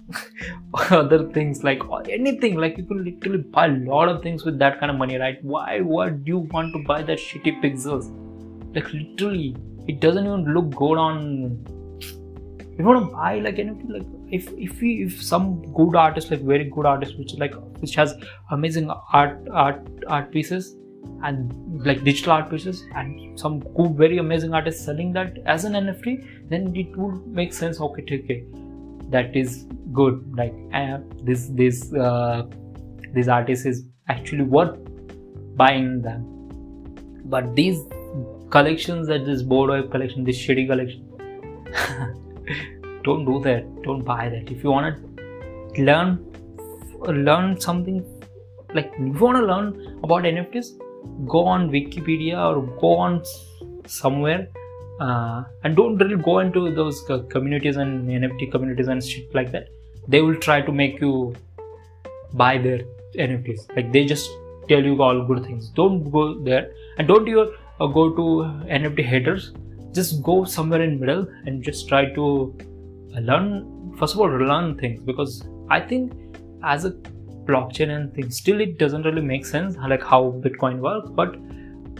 other 0.90 1.28
things 1.32 1.62
like 1.62 1.82
anything 2.08 2.56
like 2.56 2.78
you 2.78 2.84
can 2.84 3.04
literally 3.04 3.38
buy 3.38 3.66
a 3.66 3.76
lot 3.92 4.08
of 4.08 4.22
things 4.22 4.44
with 4.44 4.58
that 4.58 4.78
kind 4.80 4.90
of 4.90 4.96
money 4.96 5.16
right 5.16 5.42
why 5.42 5.80
what 5.80 6.24
do 6.24 6.28
you 6.32 6.38
want 6.38 6.72
to 6.72 6.82
buy 6.84 7.02
that 7.02 7.18
shitty 7.18 7.52
pixels 7.62 8.08
like 8.74 8.90
literally 8.92 9.54
it 9.86 10.00
doesn't 10.00 10.26
even 10.26 10.54
look 10.54 10.70
good 10.74 10.98
on 10.98 11.18
you 12.78 12.84
want 12.84 13.04
to 13.04 13.12
buy 13.14 13.38
like 13.38 13.58
anything 13.58 13.88
like 13.88 14.06
if 14.30 14.48
if 14.56 14.80
we 14.80 15.04
if 15.04 15.22
some 15.22 15.62
good 15.72 15.96
artist 15.96 16.30
like 16.30 16.40
very 16.40 16.64
good 16.64 16.86
artist 16.86 17.18
which 17.18 17.34
like 17.38 17.54
which 17.80 17.94
has 17.94 18.14
amazing 18.50 18.90
art 19.12 19.38
art 19.50 19.80
art 20.06 20.30
pieces 20.30 20.76
and 21.22 21.52
like 21.86 22.04
digital 22.04 22.32
art 22.32 22.50
pieces 22.50 22.84
and 22.94 23.38
some 23.38 23.60
good 23.74 23.96
very 23.96 24.18
amazing 24.18 24.54
artist 24.54 24.84
selling 24.84 25.12
that 25.12 25.38
as 25.46 25.64
an 25.64 25.72
nft 25.72 26.48
then 26.48 26.74
it 26.76 26.96
would 26.96 27.26
make 27.26 27.52
sense. 27.52 27.80
Okay 27.80 28.02
okay 28.02 28.44
that 29.10 29.34
is 29.36 29.66
good. 29.92 30.22
Like 30.36 30.54
uh, 30.72 30.98
this 31.22 31.48
this 31.52 31.92
uh, 31.94 32.46
this 33.14 33.28
artist 33.28 33.66
is 33.66 33.84
actually 34.08 34.42
worth 34.42 34.78
buying 35.56 36.02
them. 36.02 36.24
But 37.24 37.54
these 37.54 37.78
collections 38.50 39.08
that 39.08 39.24
this 39.26 39.42
bored 39.42 39.90
collection 39.90 40.24
this 40.24 40.36
shitty 40.36 40.66
collection 40.66 41.04
don't 43.08 43.24
do 43.30 43.40
that 43.48 43.66
don't 43.82 44.04
buy 44.12 44.28
that. 44.28 44.50
If 44.54 44.64
you 44.64 44.70
want 44.70 44.96
to 44.96 45.82
learn 45.90 46.10
learn 47.28 47.60
something 47.66 47.98
like 48.74 48.92
if 48.94 49.20
you 49.20 49.26
want 49.26 49.38
to 49.40 49.46
learn 49.50 49.66
about 50.04 50.24
nfts 50.30 50.70
go 51.34 51.44
on 51.52 51.68
wikipedia 51.74 52.38
or 52.48 52.62
go 52.80 52.90
on 53.04 53.22
somewhere 53.86 54.48
uh, 55.00 55.44
and 55.62 55.76
don't 55.76 55.96
really 55.96 56.16
go 56.16 56.38
into 56.40 56.70
those 56.74 57.00
communities 57.30 57.76
and 57.76 58.08
nft 58.08 58.50
communities 58.50 58.88
and 58.88 59.02
shit 59.02 59.34
like 59.34 59.52
that. 59.52 59.68
They 60.08 60.22
will 60.22 60.36
try 60.36 60.60
to 60.60 60.72
make 60.72 61.00
you 61.00 61.34
buy 62.32 62.58
their 62.58 62.80
nfts 63.14 63.74
like 63.76 63.92
they 63.92 64.04
just 64.04 64.28
tell 64.68 64.82
you 64.82 65.00
all 65.02 65.24
good 65.24 65.44
things. 65.44 65.68
Don't 65.70 66.10
go 66.10 66.34
there. 66.34 66.72
And 66.98 67.08
don't 67.08 67.26
you 67.26 67.54
uh, 67.80 67.86
go 67.86 68.10
to 68.10 68.22
nft 68.80 69.04
haters. 69.04 69.52
Just 69.92 70.22
go 70.22 70.44
somewhere 70.44 70.82
in 70.82 71.00
middle 71.00 71.26
and 71.46 71.62
just 71.62 71.88
try 71.88 72.12
to 72.14 72.56
learn 73.20 73.94
first 73.98 74.14
of 74.14 74.20
all 74.20 74.28
learn 74.28 74.76
things 74.78 75.00
because 75.02 75.46
i 75.70 75.80
think 75.80 76.12
as 76.62 76.84
a 76.84 76.90
blockchain 77.50 77.90
and 77.96 78.14
things 78.14 78.36
still 78.36 78.60
it 78.60 78.78
doesn't 78.78 79.02
really 79.02 79.22
make 79.22 79.46
sense 79.46 79.76
like 79.88 80.02
how 80.02 80.22
bitcoin 80.44 80.78
works 80.78 81.10
but 81.10 81.36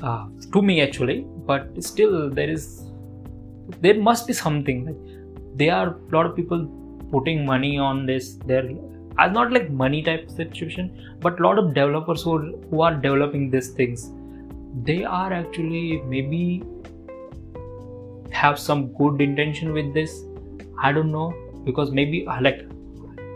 uh, 0.03 0.27
to 0.53 0.63
me 0.63 0.81
actually 0.81 1.27
but 1.47 1.83
still 1.83 2.31
there 2.31 2.51
is 2.51 2.85
there 3.81 4.01
must 4.01 4.27
be 4.27 4.33
something 4.33 4.85
like 4.87 4.97
there 5.57 5.75
are 5.75 5.89
a 5.89 6.17
lot 6.17 6.27
of 6.27 6.37
people 6.37 6.67
putting 7.11 7.45
money 7.45 7.79
on 7.79 8.07
this 8.07 8.37
there 8.47 8.65
as 9.19 9.33
not 9.33 9.53
like 9.53 9.71
money 9.71 10.03
type 10.03 10.31
situation 10.31 10.91
but 11.21 11.41
a 11.41 11.43
lot 11.43 11.59
of 11.59 11.75
developers 11.75 12.23
who, 12.23 12.57
who 12.71 12.81
are 12.83 12.95
developing 12.95 13.51
these 13.51 13.71
things. 13.71 14.11
They 14.85 15.05
are 15.05 15.33
actually 15.33 16.03
maybe 16.07 16.63
have 18.31 18.59
some 18.59 18.93
good 18.95 19.21
intention 19.21 19.73
with 19.73 19.93
this 19.95 20.23
i 20.83 20.93
don't 20.93 21.13
know 21.13 21.33
because 21.65 21.91
maybe 21.91 22.25
like 22.41 22.61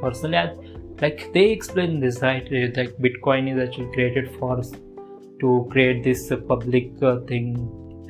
personally 0.01 0.37
I, 0.37 0.55
like 1.01 1.33
they 1.35 1.51
explain 1.51 2.01
this 2.01 2.21
right? 2.23 2.45
Like 2.77 2.97
bitcoin 3.05 3.53
is 3.53 3.69
actually 3.69 3.93
created 3.93 4.31
for 4.39 4.63
to 5.41 5.69
create 5.71 6.05
this 6.05 6.31
uh, 6.31 6.37
public 6.37 6.91
uh, 7.03 7.21
thing 7.21 7.57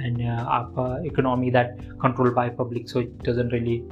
and 0.01 0.21
uh, 0.21 0.67
uh, 0.77 0.99
economy 1.03 1.51
that 1.51 1.79
controlled 2.01 2.35
by 2.35 2.49
public 2.49 2.89
so 2.89 3.01
it 3.01 3.19
doesn't 3.23 3.49
really 3.49 3.85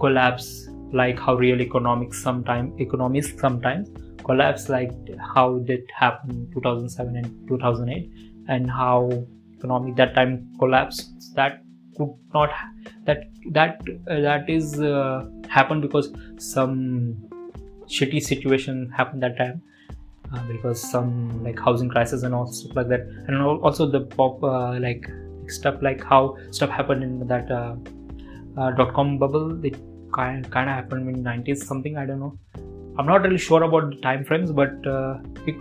collapse 0.00 0.68
like 0.92 1.18
how 1.18 1.34
real 1.34 1.60
economics 1.60 2.22
sometimes 2.22 2.78
economics 2.80 3.32
sometimes 3.38 3.88
collapse 4.24 4.68
like 4.68 4.92
how 5.34 5.58
did 5.70 5.82
happen 5.96 6.48
2007 6.52 7.16
and 7.16 7.48
2008 7.48 8.10
and 8.48 8.70
how 8.70 9.10
economic 9.56 9.96
that 9.96 10.14
time 10.14 10.48
collapsed 10.58 11.34
that 11.34 11.62
could 11.96 12.12
not 12.34 12.50
that 13.04 13.24
that 13.50 13.80
uh, 14.08 14.20
that 14.20 14.48
is 14.48 14.80
uh, 14.80 15.26
happened 15.48 15.82
because 15.82 16.12
some 16.38 17.16
shitty 17.86 18.22
situation 18.22 18.90
happened 18.90 19.22
that 19.22 19.36
time 19.36 19.60
uh, 20.32 20.42
because 20.50 20.80
some 20.90 21.42
like 21.44 21.58
housing 21.58 21.88
crisis 21.88 22.22
and 22.22 22.34
all 22.34 22.46
stuff 22.46 22.76
like 22.76 22.88
that. 22.88 23.00
And 23.26 23.42
also 23.42 23.86
the 23.86 24.00
pop 24.00 24.42
uh, 24.42 24.78
like 24.78 25.10
stuff 25.48 25.82
like 25.82 26.02
how 26.02 26.36
stuff 26.50 26.70
happened 26.70 27.02
in 27.02 27.26
that 27.26 27.50
uh, 27.50 27.74
uh, 28.56 28.70
dot 28.72 28.94
com 28.94 29.18
bubble 29.18 29.64
it 29.64 29.76
kind 30.12 30.48
kind 30.50 30.68
of 30.68 30.76
happened 30.76 31.08
in 31.08 31.24
90s 31.24 31.58
something 31.58 31.96
i 31.96 32.04
don't 32.04 32.20
know. 32.20 32.38
I'm 32.98 33.06
not 33.06 33.22
really 33.22 33.38
sure 33.38 33.62
about 33.62 33.90
the 33.90 33.96
time 33.96 34.24
frames 34.24 34.52
but 34.52 34.74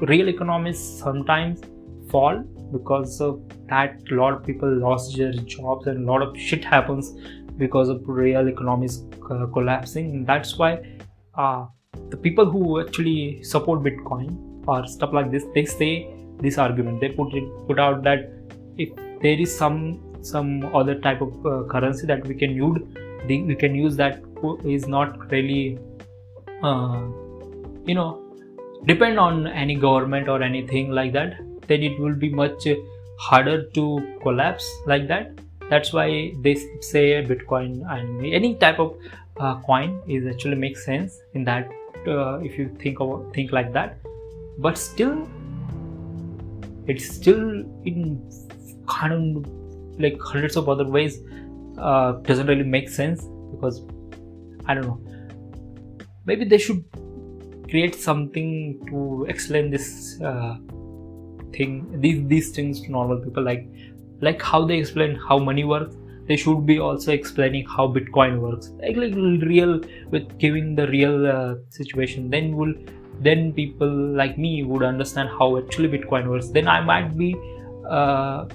real 0.01 0.27
economists 0.27 0.99
sometimes 0.99 1.61
fall 2.11 2.43
because 2.71 3.19
of 3.21 3.41
that 3.67 4.11
a 4.11 4.15
lot 4.15 4.33
of 4.33 4.45
people 4.45 4.69
lost 4.87 5.17
their 5.17 5.33
jobs 5.55 5.87
and 5.87 6.07
a 6.07 6.11
lot 6.11 6.21
of 6.21 6.37
shit 6.37 6.63
happens 6.63 7.13
because 7.57 7.89
of 7.89 8.07
real 8.07 8.47
economies 8.47 9.03
uh, 9.29 9.45
collapsing. 9.47 10.11
And 10.11 10.27
that's 10.27 10.57
why 10.57 10.71
uh, 11.35 11.65
the 12.09 12.17
people 12.17 12.49
who 12.49 12.81
actually 12.81 13.43
support 13.43 13.83
bitcoin 13.83 14.29
or 14.67 14.85
stuff 14.87 15.13
like 15.13 15.31
this 15.31 15.45
they 15.55 15.65
say 15.65 15.91
this 16.39 16.57
argument. 16.57 17.01
They 17.01 17.09
put 17.09 17.33
it 17.33 17.43
put 17.67 17.79
out 17.79 18.03
that 18.03 18.31
if 18.77 18.89
there 19.21 19.39
is 19.39 19.55
some 19.55 19.77
some 20.21 20.75
other 20.75 20.95
type 20.99 21.21
of 21.21 21.45
uh, 21.45 21.63
currency 21.69 22.07
that 22.07 22.27
we 22.27 22.35
can 22.35 22.51
use 22.51 22.79
we 23.27 23.55
can 23.55 23.75
use 23.75 23.95
that 23.95 24.21
is 24.65 24.87
not 24.87 25.31
really 25.31 25.79
uh, 26.63 27.01
you 27.85 27.95
know 27.95 28.09
depend 28.85 29.19
on 29.19 29.47
any 29.47 29.75
government 29.75 30.27
or 30.27 30.41
anything 30.41 30.91
like 30.91 31.13
that 31.13 31.39
then 31.71 31.83
it 31.89 31.99
will 31.99 32.15
be 32.15 32.29
much 32.29 32.67
harder 33.17 33.57
to 33.77 33.85
collapse 34.21 34.69
like 34.85 35.07
that. 35.07 35.39
That's 35.69 35.93
why 35.93 36.33
they 36.41 36.55
say 36.81 37.03
bitcoin 37.31 37.83
and 37.89 38.25
any 38.25 38.55
type 38.55 38.79
of 38.79 38.97
uh, 39.39 39.55
coin 39.61 40.01
is 40.07 40.27
actually 40.27 40.55
makes 40.55 40.85
sense 40.85 41.17
in 41.33 41.45
that 41.45 41.69
uh, 42.07 42.39
if 42.39 42.57
you 42.57 42.75
think 42.81 42.99
about 42.99 43.33
think 43.33 43.51
like 43.51 43.71
that. 43.73 43.97
But 44.57 44.77
still 44.77 45.27
it's 46.87 47.07
still 47.15 47.63
in 47.85 48.19
kind 48.89 49.13
of 49.13 49.99
like 49.99 50.19
hundreds 50.19 50.57
of 50.57 50.67
other 50.67 50.85
ways 50.85 51.19
uh, 51.77 52.13
doesn't 52.29 52.47
really 52.47 52.63
make 52.63 52.89
sense 52.89 53.23
because 53.51 53.85
i 54.65 54.73
don't 54.73 54.87
know. 54.87 54.99
Maybe 56.25 56.45
they 56.45 56.57
should 56.57 56.83
create 57.69 57.95
something 57.95 58.85
to 58.89 59.25
explain 59.29 59.71
this 59.71 60.21
uh, 60.21 60.55
thing 61.53 62.01
these 62.01 62.27
these 62.27 62.51
things 62.51 62.81
to 62.81 62.91
normal 62.91 63.17
people 63.17 63.43
like 63.43 63.67
like 64.21 64.41
how 64.41 64.65
they 64.65 64.77
explain 64.77 65.15
how 65.15 65.37
money 65.37 65.63
works. 65.63 65.95
They 66.27 66.37
should 66.37 66.65
be 66.65 66.79
also 66.79 67.11
explaining 67.11 67.65
how 67.65 67.87
bitcoin 67.87 68.39
works. 68.39 68.69
Like, 68.79 68.95
like 68.95 69.15
real 69.43 69.81
with 70.11 70.37
giving 70.37 70.75
the 70.75 70.87
real 70.87 71.27
uh, 71.27 71.55
situation 71.69 72.29
then 72.29 72.55
will 72.55 72.73
then 73.19 73.53
people 73.53 73.89
like 73.89 74.37
me 74.37 74.63
would 74.63 74.83
understand 74.83 75.29
how 75.29 75.57
actually 75.57 75.89
bitcoin 75.89 76.27
works. 76.27 76.49
Then 76.49 76.67
i 76.67 76.79
might 76.81 77.17
be 77.17 77.35
uh, 77.89 78.45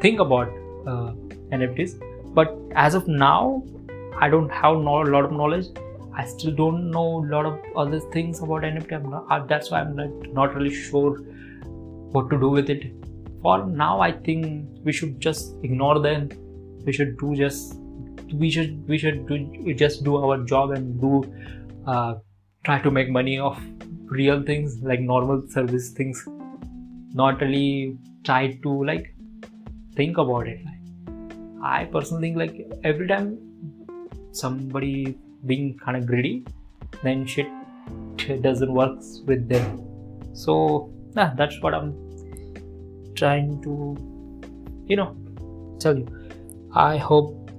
think 0.00 0.20
about 0.20 0.48
uh, 0.86 1.12
nfts 1.58 1.92
but 2.34 2.54
as 2.74 2.94
of 2.94 3.08
now 3.08 3.62
i 4.20 4.28
don't 4.28 4.50
have 4.50 4.76
no, 4.76 5.02
a 5.02 5.10
lot 5.16 5.24
of 5.24 5.32
knowledge. 5.32 5.66
I 6.16 6.24
still 6.26 6.52
don't 6.52 6.90
know 6.90 7.24
a 7.24 7.26
lot 7.26 7.46
of 7.46 7.58
other 7.76 7.98
things 7.98 8.40
about 8.40 8.62
nft 8.62 9.10
not, 9.10 9.26
uh, 9.30 9.44
that's 9.46 9.70
why 9.70 9.80
i'm 9.80 9.96
not, 9.96 10.32
not 10.32 10.54
really 10.54 10.72
sure 10.72 11.18
what 12.14 12.30
to 12.30 12.38
do 12.38 12.48
with 12.48 12.70
it. 12.70 12.84
For 13.42 13.56
now 13.66 14.00
i 14.00 14.10
think 14.26 14.84
we 14.84 14.92
should 14.92 15.20
just 15.20 15.56
ignore 15.62 15.98
them. 16.00 16.28
We 16.84 16.92
should 16.92 17.18
do 17.18 17.34
just 17.34 17.76
we 18.42 18.50
should 18.50 18.88
we 18.88 18.98
should 18.98 19.26
do, 19.26 19.74
just 19.74 20.04
do 20.04 20.16
our 20.16 20.38
job 20.52 20.70
and 20.70 21.00
do 21.00 21.22
uh, 21.86 22.14
try 22.64 22.78
to 22.86 22.90
make 22.90 23.10
money 23.10 23.38
off 23.38 23.60
real 24.06 24.42
things 24.42 24.78
like 24.82 25.00
normal 25.00 25.42
service 25.48 25.90
things. 25.90 26.22
Not 27.22 27.40
really 27.40 27.98
try 28.24 28.58
to 28.62 28.84
like 28.84 29.14
think 29.94 30.18
about 30.18 30.48
it. 30.48 30.60
I 31.62 31.84
personally 31.84 32.22
think 32.22 32.38
like 32.38 32.56
every 32.82 33.06
time 33.08 33.38
somebody 34.32 35.18
being 35.46 35.78
kind 35.78 35.96
of 35.96 36.06
greedy 36.06 36.44
then 37.02 37.26
shit 37.26 37.46
doesn't 38.42 38.72
work 38.72 38.98
with 39.26 39.48
them. 39.48 39.80
So 40.32 40.94
yeah 41.16 41.32
that's 41.36 41.60
what 41.60 41.74
i'm 41.74 41.92
trying 43.14 43.62
to 43.62 43.96
you 44.86 44.96
know 44.96 45.16
tell 45.78 45.96
you. 45.96 46.08
I 46.72 46.96
hope 46.96 47.50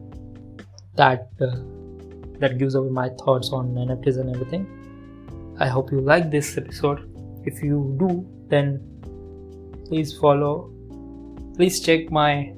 that 0.96 1.30
uh, 1.42 1.56
that 2.40 2.58
gives 2.58 2.76
away 2.76 2.90
my 2.90 3.10
thoughts 3.10 3.52
on 3.52 3.74
nfts 3.74 4.20
and 4.20 4.36
everything. 4.36 4.66
I 5.60 5.68
hope 5.68 5.92
you 5.92 6.02
like 6.02 6.30
this 6.32 6.58
episode. 6.58 7.10
If 7.46 7.64
you 7.64 7.96
do 8.00 8.26
then 8.50 8.80
please 9.88 10.18
follow. 10.18 10.72
Please 11.56 11.80
check 11.80 12.12
my 12.12 12.54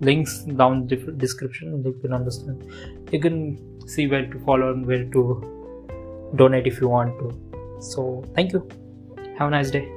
links 0.00 0.40
down 0.42 0.86
the 0.86 0.96
description. 0.96 1.82
You 1.84 1.92
can 2.02 2.12
understand. 2.12 2.70
You 3.10 3.20
can 3.20 3.88
see 3.88 4.06
where 4.06 4.26
to 4.26 4.38
follow 4.40 4.72
and 4.72 4.86
where 4.86 5.04
to 5.04 6.32
donate 6.36 6.66
if 6.66 6.80
you 6.80 6.88
want 6.88 7.18
to. 7.20 7.80
So 7.80 8.24
thank 8.34 8.52
you. 8.52 8.68
Have 9.38 9.48
a 9.48 9.50
nice 9.50 9.70
day 9.70 9.95